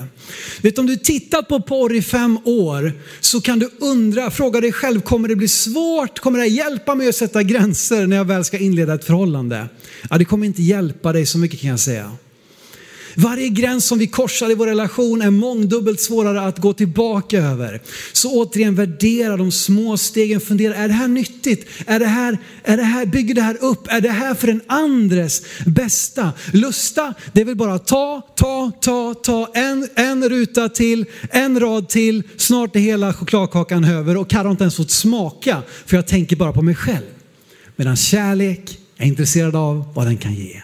Vet, 0.63 0.79
om 0.79 0.87
du 0.87 0.97
tittat 0.97 1.49
på 1.49 1.61
porr 1.61 1.95
i 1.95 2.03
fem 2.03 2.39
år 2.45 2.93
så 3.21 3.41
kan 3.41 3.59
du 3.59 3.71
undra, 3.79 4.31
fråga 4.31 4.61
dig 4.61 4.73
själv, 4.73 5.01
kommer 5.01 5.29
det 5.29 5.37
bli 5.37 5.49
svårt? 5.49 6.19
Kommer 6.19 6.39
det 6.39 6.47
hjälpa 6.47 6.95
mig 6.95 7.09
att 7.09 7.17
sätta 7.17 7.43
gränser 7.43 8.07
när 8.07 8.17
jag 8.17 8.25
väl 8.25 8.45
ska 8.45 8.59
inleda 8.59 8.95
ett 8.95 9.05
förhållande? 9.05 9.69
Ja, 10.11 10.19
det 10.19 10.25
kommer 10.25 10.47
inte 10.47 10.63
hjälpa 10.63 11.13
dig 11.13 11.27
så 11.27 11.39
mycket 11.39 11.61
kan 11.61 11.71
jag 11.71 11.81
säga. 11.81 12.13
Varje 13.19 13.49
gräns 13.49 13.87
som 13.87 13.99
vi 13.99 14.07
korsar 14.07 14.51
i 14.51 14.55
vår 14.55 14.67
relation 14.67 15.23
är 15.23 15.31
mångdubbelt 15.31 16.01
svårare 16.01 16.41
att 16.41 16.59
gå 16.59 16.73
tillbaka 16.73 17.39
över. 17.39 17.83
Så 18.13 18.43
återigen 18.43 18.75
värdera 18.75 19.37
de 19.37 19.53
små 19.53 19.97
stegen, 19.97 20.41
fundera, 20.41 20.75
är 20.75 20.89
det 20.89 20.95
här 20.95 21.09
nyttigt? 21.09 21.67
Är 21.87 21.99
det 21.99 22.07
här, 22.07 22.39
är 22.65 22.77
det 22.77 22.83
här, 22.83 23.07
bygger 23.07 23.35
det 23.35 23.43
här 23.43 23.57
upp? 23.61 23.87
Är 23.89 24.01
det 24.01 24.11
här 24.11 24.35
för 24.35 24.47
den 24.47 24.61
andres 24.67 25.43
bästa? 25.67 26.33
Lusta, 26.53 27.15
det 27.33 27.41
är 27.41 27.45
väl 27.45 27.57
bara 27.57 27.79
ta, 27.79 28.23
ta, 28.37 28.73
ta, 28.81 29.15
ta, 29.15 29.51
en, 29.55 29.89
en 29.95 30.29
ruta 30.29 30.69
till, 30.69 31.05
en 31.31 31.61
rad 31.61 31.89
till, 31.89 32.23
snart 32.37 32.77
är 32.77 32.81
hela 32.81 33.13
chokladkakan 33.13 33.85
över 33.85 34.17
och 34.17 34.31
Karro 34.31 34.45
har 34.45 34.51
inte 34.51 34.65
ens 34.65 34.77
fått 34.77 34.91
smaka 34.91 35.63
för 35.87 35.97
jag 35.97 36.07
tänker 36.07 36.37
bara 36.37 36.53
på 36.53 36.63
mig 36.63 36.75
själv. 36.75 37.07
Medan 37.77 37.97
kärlek 37.97 38.79
är 38.97 39.07
intresserad 39.07 39.57
av 39.57 39.85
vad 39.95 40.07
den 40.07 40.17
kan 40.17 40.35
ge. 40.35 40.63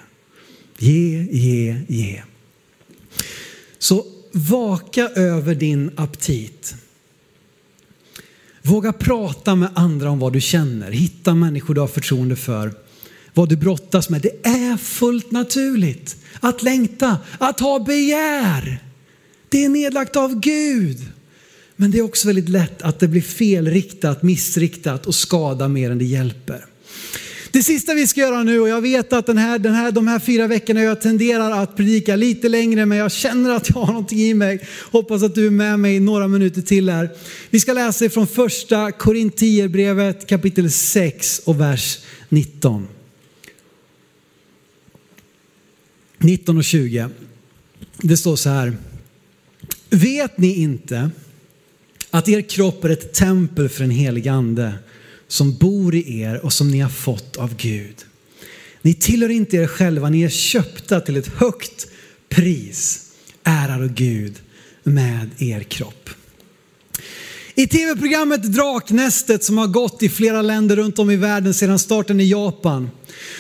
Ge, 0.78 1.26
ge, 1.30 1.76
ge. 1.88 2.22
Så 3.82 4.06
vaka 4.32 5.08
över 5.08 5.54
din 5.54 5.90
aptit. 5.96 6.74
Våga 8.62 8.92
prata 8.92 9.54
med 9.54 9.70
andra 9.74 10.10
om 10.10 10.18
vad 10.18 10.32
du 10.32 10.40
känner. 10.40 10.90
Hitta 10.90 11.34
människor 11.34 11.74
du 11.74 11.80
har 11.80 11.88
förtroende 11.88 12.36
för. 12.36 12.74
Vad 13.34 13.48
du 13.48 13.56
brottas 13.56 14.10
med. 14.10 14.22
Det 14.22 14.46
är 14.46 14.76
fullt 14.76 15.30
naturligt 15.30 16.16
att 16.40 16.62
längta, 16.62 17.18
att 17.38 17.60
ha 17.60 17.78
begär. 17.78 18.78
Det 19.48 19.64
är 19.64 19.68
nedlagt 19.68 20.16
av 20.16 20.40
Gud. 20.40 20.98
Men 21.76 21.90
det 21.90 21.98
är 21.98 22.02
också 22.02 22.26
väldigt 22.26 22.48
lätt 22.48 22.82
att 22.82 22.98
det 22.98 23.08
blir 23.08 23.22
felriktat, 23.22 24.22
missriktat 24.22 25.06
och 25.06 25.14
skada 25.14 25.68
mer 25.68 25.90
än 25.90 25.98
det 25.98 26.04
hjälper. 26.04 26.66
Det 27.52 27.62
sista 27.62 27.94
vi 27.94 28.06
ska 28.06 28.20
göra 28.20 28.42
nu, 28.42 28.60
och 28.60 28.68
jag 28.68 28.80
vet 28.80 29.12
att 29.12 29.26
den 29.26 29.38
här, 29.38 29.58
den 29.58 29.74
här, 29.74 29.92
de 29.92 30.08
här 30.08 30.18
fyra 30.18 30.46
veckorna 30.46 30.82
jag 30.82 31.00
tenderar 31.00 31.50
att 31.62 31.76
predika 31.76 32.16
lite 32.16 32.48
längre, 32.48 32.86
men 32.86 32.98
jag 32.98 33.12
känner 33.12 33.50
att 33.50 33.68
jag 33.68 33.76
har 33.76 33.86
någonting 33.86 34.18
i 34.18 34.34
mig. 34.34 34.60
Hoppas 34.90 35.22
att 35.22 35.34
du 35.34 35.46
är 35.46 35.50
med 35.50 35.80
mig 35.80 36.00
några 36.00 36.28
minuter 36.28 36.62
till 36.62 36.88
här. 36.88 37.10
Vi 37.50 37.60
ska 37.60 37.72
läsa 37.72 38.04
ifrån 38.04 38.26
första 38.26 38.92
Korintierbrevet 38.92 40.26
kapitel 40.26 40.70
6 40.70 41.38
och 41.44 41.60
vers 41.60 41.98
19. 42.28 42.88
19 46.18 46.58
och 46.58 46.64
20. 46.64 47.08
Det 47.96 48.16
står 48.16 48.36
så 48.36 48.48
här. 48.48 48.76
Vet 49.90 50.38
ni 50.38 50.54
inte 50.54 51.10
att 52.10 52.28
er 52.28 52.40
kropp 52.40 52.84
är 52.84 52.90
ett 52.90 53.12
tempel 53.12 53.68
för 53.68 53.84
en 53.84 53.90
helig 53.90 54.28
ande 54.28 54.72
som 55.32 55.56
bor 55.56 55.94
i 55.94 56.20
er 56.20 56.44
och 56.44 56.52
som 56.52 56.70
ni 56.70 56.80
har 56.80 56.90
fått 56.90 57.36
av 57.36 57.56
Gud. 57.56 57.94
Ni 58.82 58.94
tillhör 58.94 59.28
inte 59.28 59.56
er 59.56 59.66
själva, 59.66 60.08
ni 60.08 60.22
är 60.22 60.28
köpta 60.28 61.00
till 61.00 61.16
ett 61.16 61.26
högt 61.26 61.86
pris. 62.28 63.10
Ärar 63.44 63.88
Gud 63.88 64.34
med 64.82 65.30
er 65.38 65.62
kropp. 65.62 66.10
I 67.54 67.66
tv-programmet 67.66 68.42
Draknästet 68.42 69.44
som 69.44 69.58
har 69.58 69.66
gått 69.66 70.02
i 70.02 70.08
flera 70.08 70.42
länder 70.42 70.76
runt 70.76 70.98
om 70.98 71.10
i 71.10 71.16
världen 71.16 71.54
sedan 71.54 71.78
starten 71.78 72.20
i 72.20 72.30
Japan 72.30 72.90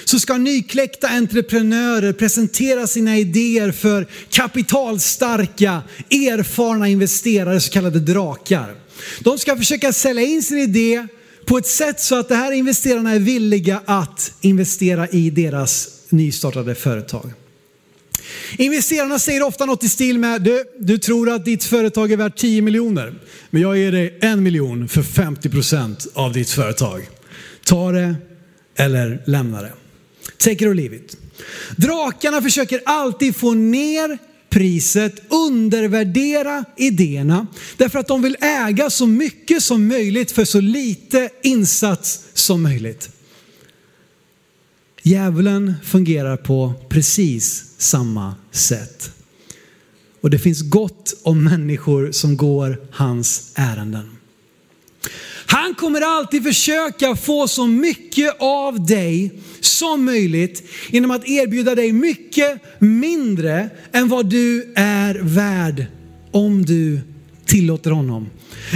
så 0.04 0.18
ska 0.20 0.36
nykläckta 0.36 1.08
entreprenörer 1.08 2.12
presentera 2.12 2.86
sina 2.86 3.18
idéer 3.18 3.72
för 3.72 4.06
kapitalstarka, 4.30 5.82
erfarna 6.10 6.88
investerare, 6.88 7.60
så 7.60 7.70
kallade 7.72 8.00
drakar. 8.00 8.74
De 9.20 9.38
ska 9.38 9.56
försöka 9.56 9.92
sälja 9.92 10.22
in 10.22 10.42
sin 10.42 10.58
idé 10.58 11.06
på 11.44 11.58
ett 11.58 11.66
sätt 11.66 12.00
så 12.00 12.18
att 12.18 12.28
de 12.28 12.34
här 12.34 12.52
investerarna 12.52 13.12
är 13.12 13.18
villiga 13.18 13.82
att 13.84 14.32
investera 14.40 15.08
i 15.08 15.30
deras 15.30 15.88
nystartade 16.08 16.74
företag. 16.74 17.32
Investerarna 18.58 19.18
säger 19.18 19.42
ofta 19.42 19.66
något 19.66 19.84
i 19.84 19.88
stil 19.88 20.18
med, 20.18 20.42
du, 20.42 20.64
du 20.78 20.98
tror 20.98 21.30
att 21.30 21.44
ditt 21.44 21.64
företag 21.64 22.12
är 22.12 22.16
värt 22.16 22.36
10 22.36 22.62
miljoner, 22.62 23.14
men 23.50 23.62
jag 23.62 23.78
ger 23.78 23.92
dig 23.92 24.18
en 24.20 24.42
miljon 24.42 24.88
för 24.88 25.02
50 25.02 25.50
procent 25.50 26.06
av 26.14 26.32
ditt 26.32 26.50
företag. 26.50 27.08
Ta 27.64 27.92
det 27.92 28.14
eller 28.76 29.22
lämna 29.26 29.62
det. 29.62 29.72
Take 30.38 30.52
it 30.52 30.62
or 30.62 30.74
leave 30.74 30.96
it. 30.96 31.16
Drakarna 31.76 32.42
försöker 32.42 32.80
alltid 32.84 33.36
få 33.36 33.54
ner 33.54 34.18
priset, 34.52 35.22
undervärdera 35.28 36.64
idéerna 36.76 37.46
därför 37.76 37.98
att 37.98 38.08
de 38.08 38.22
vill 38.22 38.36
äga 38.40 38.90
så 38.90 39.06
mycket 39.06 39.62
som 39.62 39.88
möjligt 39.88 40.32
för 40.32 40.44
så 40.44 40.60
lite 40.60 41.30
insats 41.42 42.24
som 42.34 42.62
möjligt. 42.62 43.10
Djävulen 45.02 45.74
fungerar 45.84 46.36
på 46.36 46.72
precis 46.88 47.64
samma 47.78 48.34
sätt. 48.50 49.10
och 50.20 50.30
det 50.30 50.38
finns 50.38 50.62
gott 50.62 51.14
om 51.22 51.44
människor 51.44 52.12
som 52.12 52.36
går 52.36 52.80
hans 52.90 53.52
ärenden. 53.54 54.10
Han 55.46 55.74
kommer 55.74 56.00
alltid 56.00 56.42
försöka 56.42 57.16
få 57.16 57.48
så 57.48 57.66
mycket 57.66 58.36
av 58.40 58.86
dig 58.86 59.40
som 59.64 60.04
möjligt 60.04 60.62
genom 60.90 61.10
att 61.10 61.28
erbjuda 61.28 61.74
dig 61.74 61.92
mycket 61.92 62.62
mindre 62.78 63.70
än 63.92 64.08
vad 64.08 64.26
du 64.26 64.72
är 64.76 65.14
värd 65.22 65.86
om 66.30 66.64
du 66.64 67.00
tillåter 67.46 67.90
honom. 67.90 68.30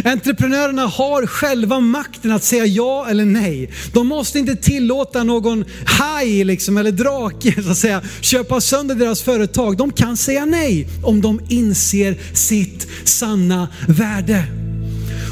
Entreprenörerna 0.05 0.87
har 0.87 1.27
själva 1.27 1.81
makten 1.81 2.31
att 2.33 2.45
säga 2.45 2.67
ja 2.67 3.07
eller 3.09 3.25
nej. 3.25 3.71
De 3.93 4.07
måste 4.07 4.39
inte 4.39 4.57
tillåta 4.57 5.25
någon 5.25 5.65
haj 5.87 6.45
liksom, 6.45 6.77
eller 6.77 6.93
drake 6.93 7.63
så 7.63 7.71
att 7.71 7.79
säga, 7.79 8.03
köpa 8.21 8.61
sönder 8.61 8.95
deras 8.95 9.23
företag. 9.23 9.77
De 9.77 9.93
kan 9.93 10.17
säga 10.17 10.45
nej 10.45 10.89
om 11.03 11.21
de 11.21 11.41
inser 11.49 12.17
sitt 12.33 12.87
sanna 13.05 13.69
värde. 13.89 14.66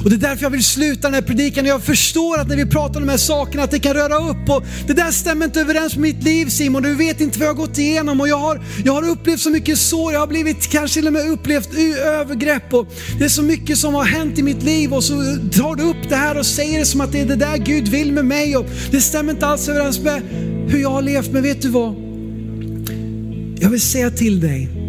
Och 0.05 0.11
det 0.11 0.17
är 0.17 0.21
därför 0.29 0.43
jag 0.43 0.51
vill 0.51 0.65
sluta 0.65 1.09
den 1.09 1.15
här 1.15 1.23
predikan. 1.23 1.67
Jag 1.67 1.83
förstår 1.83 2.39
att 2.39 2.49
när 2.49 2.57
vi 2.57 2.67
pratar 2.67 3.01
om 3.01 3.07
de 3.07 3.11
här 3.11 3.19
sakerna 3.19 3.63
att 3.63 3.71
det 3.71 3.79
kan 3.79 3.95
röra 3.95 4.31
upp 4.31 4.49
och 4.49 4.65
det 4.87 4.93
där 4.93 5.11
stämmer 5.11 5.47
inte 5.47 5.61
överens 5.61 5.97
med 5.97 6.03
mitt 6.03 6.23
liv 6.25 6.47
Simon. 6.47 6.83
Du 6.83 6.95
vet 6.95 7.21
inte 7.21 7.39
vad 7.39 7.49
jag 7.49 7.55
har 7.55 7.67
gått 7.67 7.79
igenom 7.79 8.21
och 8.21 8.29
jag 8.29 8.39
har, 8.39 8.61
jag 8.85 8.93
har 8.93 9.09
upplevt 9.09 9.41
så 9.41 9.51
mycket 9.51 9.79
sår. 9.79 10.13
Jag 10.13 10.21
har 10.21 10.27
blivit 10.27 10.71
kanske 10.71 11.01
till 11.01 11.07
och 11.07 11.13
med 11.13 11.31
upplevt 11.31 11.75
övergrepp 12.05 12.75
och 12.75 12.93
det 13.19 13.25
är 13.25 13.29
så 13.29 13.43
mycket 13.43 13.79
som 13.79 13.95
har 13.95 14.05
hänt 14.05 14.39
i 14.39 14.43
mitt 14.43 14.63
liv 14.63 14.95
och 14.95 15.05
så 15.05 15.15
tar 15.53 15.77
du 15.77 15.83
upp 15.83 16.09
det 16.09 16.17
här 16.17 16.39
och 16.39 16.47
säger 16.47 16.79
det 16.79 16.87
som 16.87 17.01
att 17.01 17.13
det 17.13 17.21
är 17.21 17.27
det 17.27 17.37
där 17.37 17.57
Gud 17.57 17.89
vill 17.89 18.13
med 18.13 18.25
mig 18.25 18.57
och 18.57 18.67
det 18.91 19.01
stämmer 19.01 19.33
inte 19.33 19.47
alls 19.47 19.69
överens 19.69 20.01
med 20.01 20.23
hur 20.69 20.79
jag 20.79 20.91
har 20.91 21.03
levt. 21.03 21.33
Men 21.33 21.43
vet 21.43 21.63
du 21.63 21.69
vad? 21.69 21.95
Jag 23.61 23.71
vill 23.71 23.81
säga 23.81 24.11
till 24.11 24.41
dig 24.41 24.84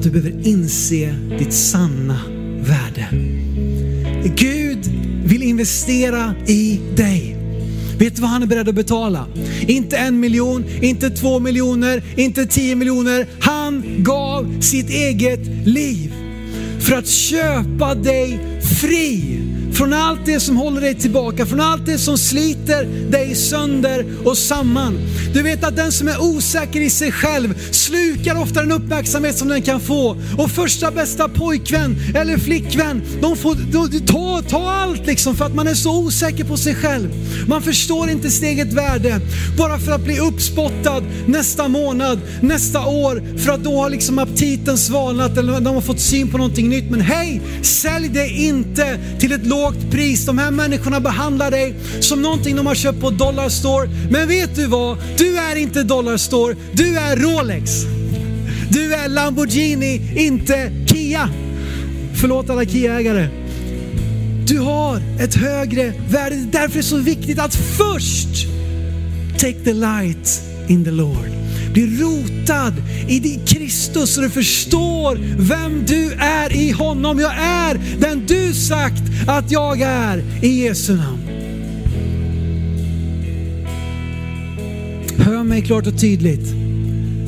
att 0.00 0.04
du 0.04 0.10
behöver 0.10 0.46
inse 0.46 1.14
ditt 1.38 1.52
sanna 1.52 2.20
värde. 2.60 3.08
Gud 4.36 4.78
vill 5.24 5.42
investera 5.42 6.34
i 6.46 6.80
dig. 6.96 7.36
Vet 7.98 8.16
du 8.16 8.22
vad 8.22 8.30
han 8.30 8.42
är 8.42 8.46
beredd 8.46 8.68
att 8.68 8.74
betala? 8.74 9.26
Inte 9.60 9.96
en 9.96 10.20
miljon, 10.20 10.64
inte 10.82 11.10
två 11.10 11.38
miljoner, 11.38 12.02
inte 12.16 12.46
tio 12.46 12.74
miljoner. 12.74 13.26
Han 13.40 13.84
gav 13.98 14.60
sitt 14.60 14.90
eget 14.90 15.46
liv 15.66 16.12
för 16.80 16.96
att 16.96 17.08
köpa 17.08 17.94
dig 17.94 18.38
fri 18.80 19.40
från 19.72 19.92
allt 19.92 20.26
det 20.26 20.40
som 20.40 20.56
håller 20.56 20.80
dig 20.80 20.94
tillbaka, 20.94 21.46
från 21.46 21.60
allt 21.60 21.86
det 21.86 21.98
som 21.98 22.18
sliter 22.18 23.10
dig 23.10 23.34
sönder 23.34 24.06
och 24.24 24.38
samman. 24.38 24.98
Du 25.34 25.42
vet 25.42 25.64
att 25.64 25.76
den 25.76 25.92
som 25.92 26.08
är 26.08 26.22
osäker 26.22 26.80
i 26.80 26.90
sig 26.90 27.12
själv 27.12 27.54
slukar 27.70 28.42
ofta 28.42 28.60
den 28.60 28.72
uppmärksamhet 28.72 29.38
som 29.38 29.48
den 29.48 29.62
kan 29.62 29.80
få. 29.80 30.16
Och 30.38 30.50
första 30.50 30.90
bästa 30.90 31.28
pojkvän 31.28 31.96
eller 32.14 32.38
flickvän, 32.38 33.02
de 33.22 33.36
får 33.36 33.54
de, 33.54 34.06
ta, 34.06 34.42
ta 34.48 34.70
allt 34.70 35.06
liksom 35.06 35.36
för 35.36 35.44
att 35.44 35.54
man 35.54 35.66
är 35.66 35.74
så 35.74 35.98
osäker 35.98 36.44
på 36.44 36.56
sig 36.56 36.74
själv. 36.74 37.08
Man 37.48 37.62
förstår 37.62 38.10
inte 38.10 38.30
sitt 38.30 38.44
eget 38.44 38.72
värde. 38.72 39.20
Bara 39.58 39.78
för 39.78 39.92
att 39.92 40.04
bli 40.04 40.18
uppspottad 40.18 41.04
nästa 41.26 41.68
månad, 41.68 42.20
nästa 42.42 42.86
år, 42.86 43.38
för 43.38 43.52
att 43.52 43.64
då 43.64 43.82
har 43.82 43.90
liksom 43.90 44.18
aptiten 44.18 44.78
svalnat 44.78 45.38
eller 45.38 45.60
de 45.60 45.74
har 45.74 45.80
fått 45.80 46.00
syn 46.00 46.28
på 46.28 46.38
någonting 46.38 46.68
nytt. 46.68 46.90
Men 46.90 47.00
hej, 47.00 47.40
sälj 47.62 48.08
det 48.08 48.28
inte 48.28 48.98
till 49.18 49.32
ett 49.32 49.46
lågt 49.46 49.59
lågt 49.60 49.90
pris. 49.90 50.26
De 50.26 50.38
här 50.38 50.50
människorna 50.50 51.00
behandlar 51.00 51.50
dig 51.50 51.74
som 52.00 52.22
någonting 52.22 52.56
de 52.56 52.66
har 52.66 52.74
köpt 52.74 53.00
på 53.00 53.10
Dollarstore. 53.10 53.90
Men 54.10 54.28
vet 54.28 54.56
du 54.56 54.66
vad? 54.66 54.98
Du 55.18 55.38
är 55.38 55.56
inte 55.56 55.82
Dollarstore, 55.82 56.56
du 56.72 56.98
är 56.98 57.16
Rolex. 57.16 57.70
Du 58.70 58.94
är 58.94 59.08
Lamborghini, 59.08 60.12
inte 60.16 60.72
Kia. 60.86 61.30
Förlåt 62.14 62.50
alla 62.50 62.64
Kia-ägare. 62.64 63.28
Du 64.46 64.58
har 64.58 65.02
ett 65.20 65.34
högre 65.34 65.92
värde. 66.08 66.36
Därför 66.52 66.74
är 66.78 66.82
det 66.82 66.82
så 66.82 66.96
viktigt 66.96 67.38
att 67.38 67.54
först 67.54 68.46
take 69.32 69.64
the 69.64 69.72
light 69.72 70.42
in 70.68 70.84
the 70.84 70.90
Lord. 70.90 71.39
Bli 71.72 71.98
rotad 71.98 72.74
i 73.08 73.40
Kristus 73.46 74.14
så 74.14 74.20
du 74.20 74.30
förstår 74.30 75.18
vem 75.38 75.84
du 75.86 76.12
är 76.12 76.56
i 76.56 76.70
honom. 76.70 77.18
Jag 77.18 77.34
är 77.38 77.80
den 78.00 78.26
du 78.26 78.54
sagt 78.54 79.02
att 79.26 79.50
jag 79.50 79.80
är 79.80 80.24
i 80.42 80.64
Jesu 80.64 80.96
namn. 80.96 81.20
Hör 85.16 85.44
mig 85.44 85.62
klart 85.62 85.86
och 85.86 86.00
tydligt. 86.00 86.48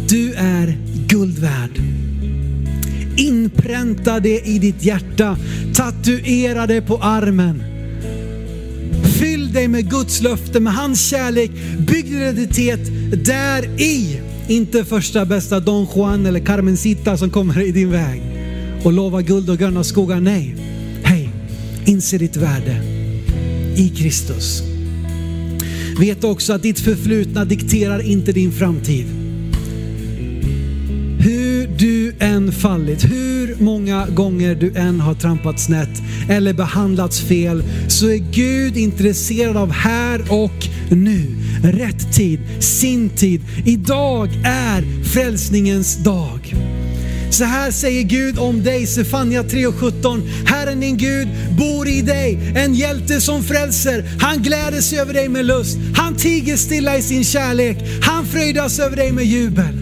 Du 0.08 0.32
är 0.34 0.78
guld 1.06 1.38
värd. 1.38 1.70
Inpränta 3.16 4.20
det 4.20 4.40
i 4.40 4.58
ditt 4.58 4.84
hjärta. 4.84 5.36
Tatuera 5.74 6.66
det 6.66 6.82
på 6.82 6.98
armen. 6.98 7.62
Fyll 9.18 9.52
dig 9.52 9.68
med 9.68 9.90
Guds 9.90 10.22
löfte, 10.22 10.60
med 10.60 10.74
hans 10.74 11.10
kärlek. 11.10 11.50
Bygg 11.78 12.04
din 12.04 12.22
identitet 12.22 12.80
där 13.24 13.80
i. 13.80 14.21
Inte 14.52 14.84
första 14.84 15.26
bästa 15.26 15.60
Don 15.60 15.86
Juan 15.94 16.26
eller 16.26 16.40
Carmencita 16.40 17.16
som 17.16 17.30
kommer 17.30 17.60
i 17.60 17.72
din 17.72 17.90
väg 17.90 18.22
och 18.84 18.92
lovar 18.92 19.20
guld 19.20 19.50
och 19.50 19.58
gröna 19.58 19.84
skogar. 19.84 20.20
Nej, 20.20 20.56
hej, 21.02 21.30
inse 21.84 22.18
ditt 22.18 22.36
värde 22.36 22.82
i 23.76 23.88
Kristus. 23.88 24.62
Vet 26.00 26.24
också 26.24 26.52
att 26.52 26.62
ditt 26.62 26.80
förflutna 26.80 27.44
dikterar 27.44 28.06
inte 28.06 28.32
din 28.32 28.52
framtid. 28.52 29.06
Hur 31.18 31.66
du 31.78 32.14
än 32.18 32.52
fallit, 32.52 33.04
hur 33.04 33.56
många 33.62 34.06
gånger 34.06 34.54
du 34.54 34.76
än 34.76 35.00
har 35.00 35.14
trampat 35.14 35.60
snett 35.60 36.02
eller 36.28 36.52
behandlats 36.52 37.20
fel, 37.20 37.64
så 37.88 38.06
är 38.06 38.32
Gud 38.32 38.76
intresserad 38.76 39.56
av 39.56 39.70
här 39.70 40.20
och 40.28 40.68
nu 40.90 41.41
rätt 41.62 42.12
tid, 42.12 42.40
sin 42.60 43.10
tid. 43.10 43.40
Idag 43.66 44.28
är 44.44 45.04
frälsningens 45.04 45.96
dag. 45.96 46.54
Så 47.30 47.44
här 47.44 47.70
säger 47.70 48.02
Gud 48.02 48.38
om 48.38 48.62
dig, 48.62 48.86
Sefania 48.86 49.42
3.17. 49.42 50.28
Herren 50.46 50.80
din 50.80 50.96
Gud 50.96 51.28
bor 51.58 51.88
i 51.88 52.02
dig, 52.02 52.38
en 52.56 52.74
hjälte 52.74 53.20
som 53.20 53.42
frälser. 53.42 54.04
Han 54.20 54.42
gläder 54.42 54.80
sig 54.80 54.98
över 54.98 55.14
dig 55.14 55.28
med 55.28 55.46
lust. 55.46 55.78
Han 55.96 56.16
tiger 56.16 56.56
stilla 56.56 56.96
i 56.96 57.02
sin 57.02 57.24
kärlek. 57.24 57.76
Han 58.02 58.26
fröjdas 58.26 58.78
över 58.78 58.96
dig 58.96 59.12
med 59.12 59.24
jubel. 59.24 59.78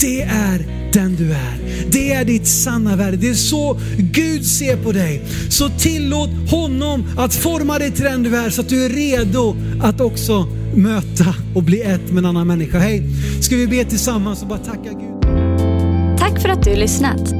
Det 0.00 0.22
är 0.22 0.75
den 0.96 1.16
du 1.16 1.32
är. 1.32 1.58
Det 1.90 2.12
är 2.12 2.24
ditt 2.24 2.46
sanna 2.46 2.96
värde. 2.96 3.16
Det 3.16 3.28
är 3.28 3.34
så 3.34 3.78
Gud 3.98 4.46
ser 4.46 4.76
på 4.76 4.92
dig. 4.92 5.22
Så 5.48 5.68
tillåt 5.68 6.30
honom 6.50 7.04
att 7.18 7.34
forma 7.34 7.78
dig 7.78 7.90
till 7.90 8.04
den 8.04 8.22
du 8.22 8.36
är 8.36 8.50
så 8.50 8.60
att 8.60 8.68
du 8.68 8.84
är 8.84 8.88
redo 8.88 9.56
att 9.82 10.00
också 10.00 10.46
möta 10.74 11.34
och 11.54 11.62
bli 11.62 11.82
ett 11.82 12.12
med 12.12 12.18
en 12.18 12.26
annan 12.26 12.46
människa. 12.46 12.78
Hej, 12.78 13.02
ska 13.40 13.56
vi 13.56 13.66
be 13.66 13.84
tillsammans 13.84 14.42
och 14.42 14.48
bara 14.48 14.58
tacka 14.58 14.90
Gud. 14.90 15.22
Tack 16.18 16.42
för 16.42 16.48
att 16.48 16.64
du 16.64 16.76
lyssnat. 16.76 17.30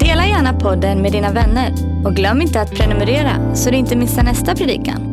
Dela 0.00 0.26
gärna 0.26 0.52
podden 0.52 1.02
med 1.02 1.12
dina 1.12 1.32
vänner 1.32 1.72
och 2.04 2.16
glöm 2.16 2.42
inte 2.42 2.60
att 2.60 2.74
prenumerera 2.74 3.54
så 3.54 3.70
du 3.70 3.76
inte 3.76 3.96
missar 3.96 4.22
nästa 4.22 4.54
predikan. 4.54 5.12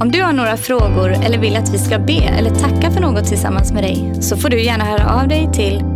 Om 0.00 0.10
du 0.12 0.22
har 0.22 0.32
några 0.32 0.56
frågor 0.56 1.12
eller 1.12 1.38
vill 1.38 1.56
att 1.56 1.74
vi 1.74 1.78
ska 1.78 1.98
be 1.98 2.22
eller 2.38 2.50
tacka 2.50 2.90
för 2.90 3.00
något 3.00 3.26
tillsammans 3.26 3.72
med 3.72 3.82
dig 3.82 4.12
så 4.20 4.36
får 4.36 4.48
du 4.48 4.62
gärna 4.62 4.84
höra 4.84 5.22
av 5.22 5.28
dig 5.28 5.48
till 5.52 5.95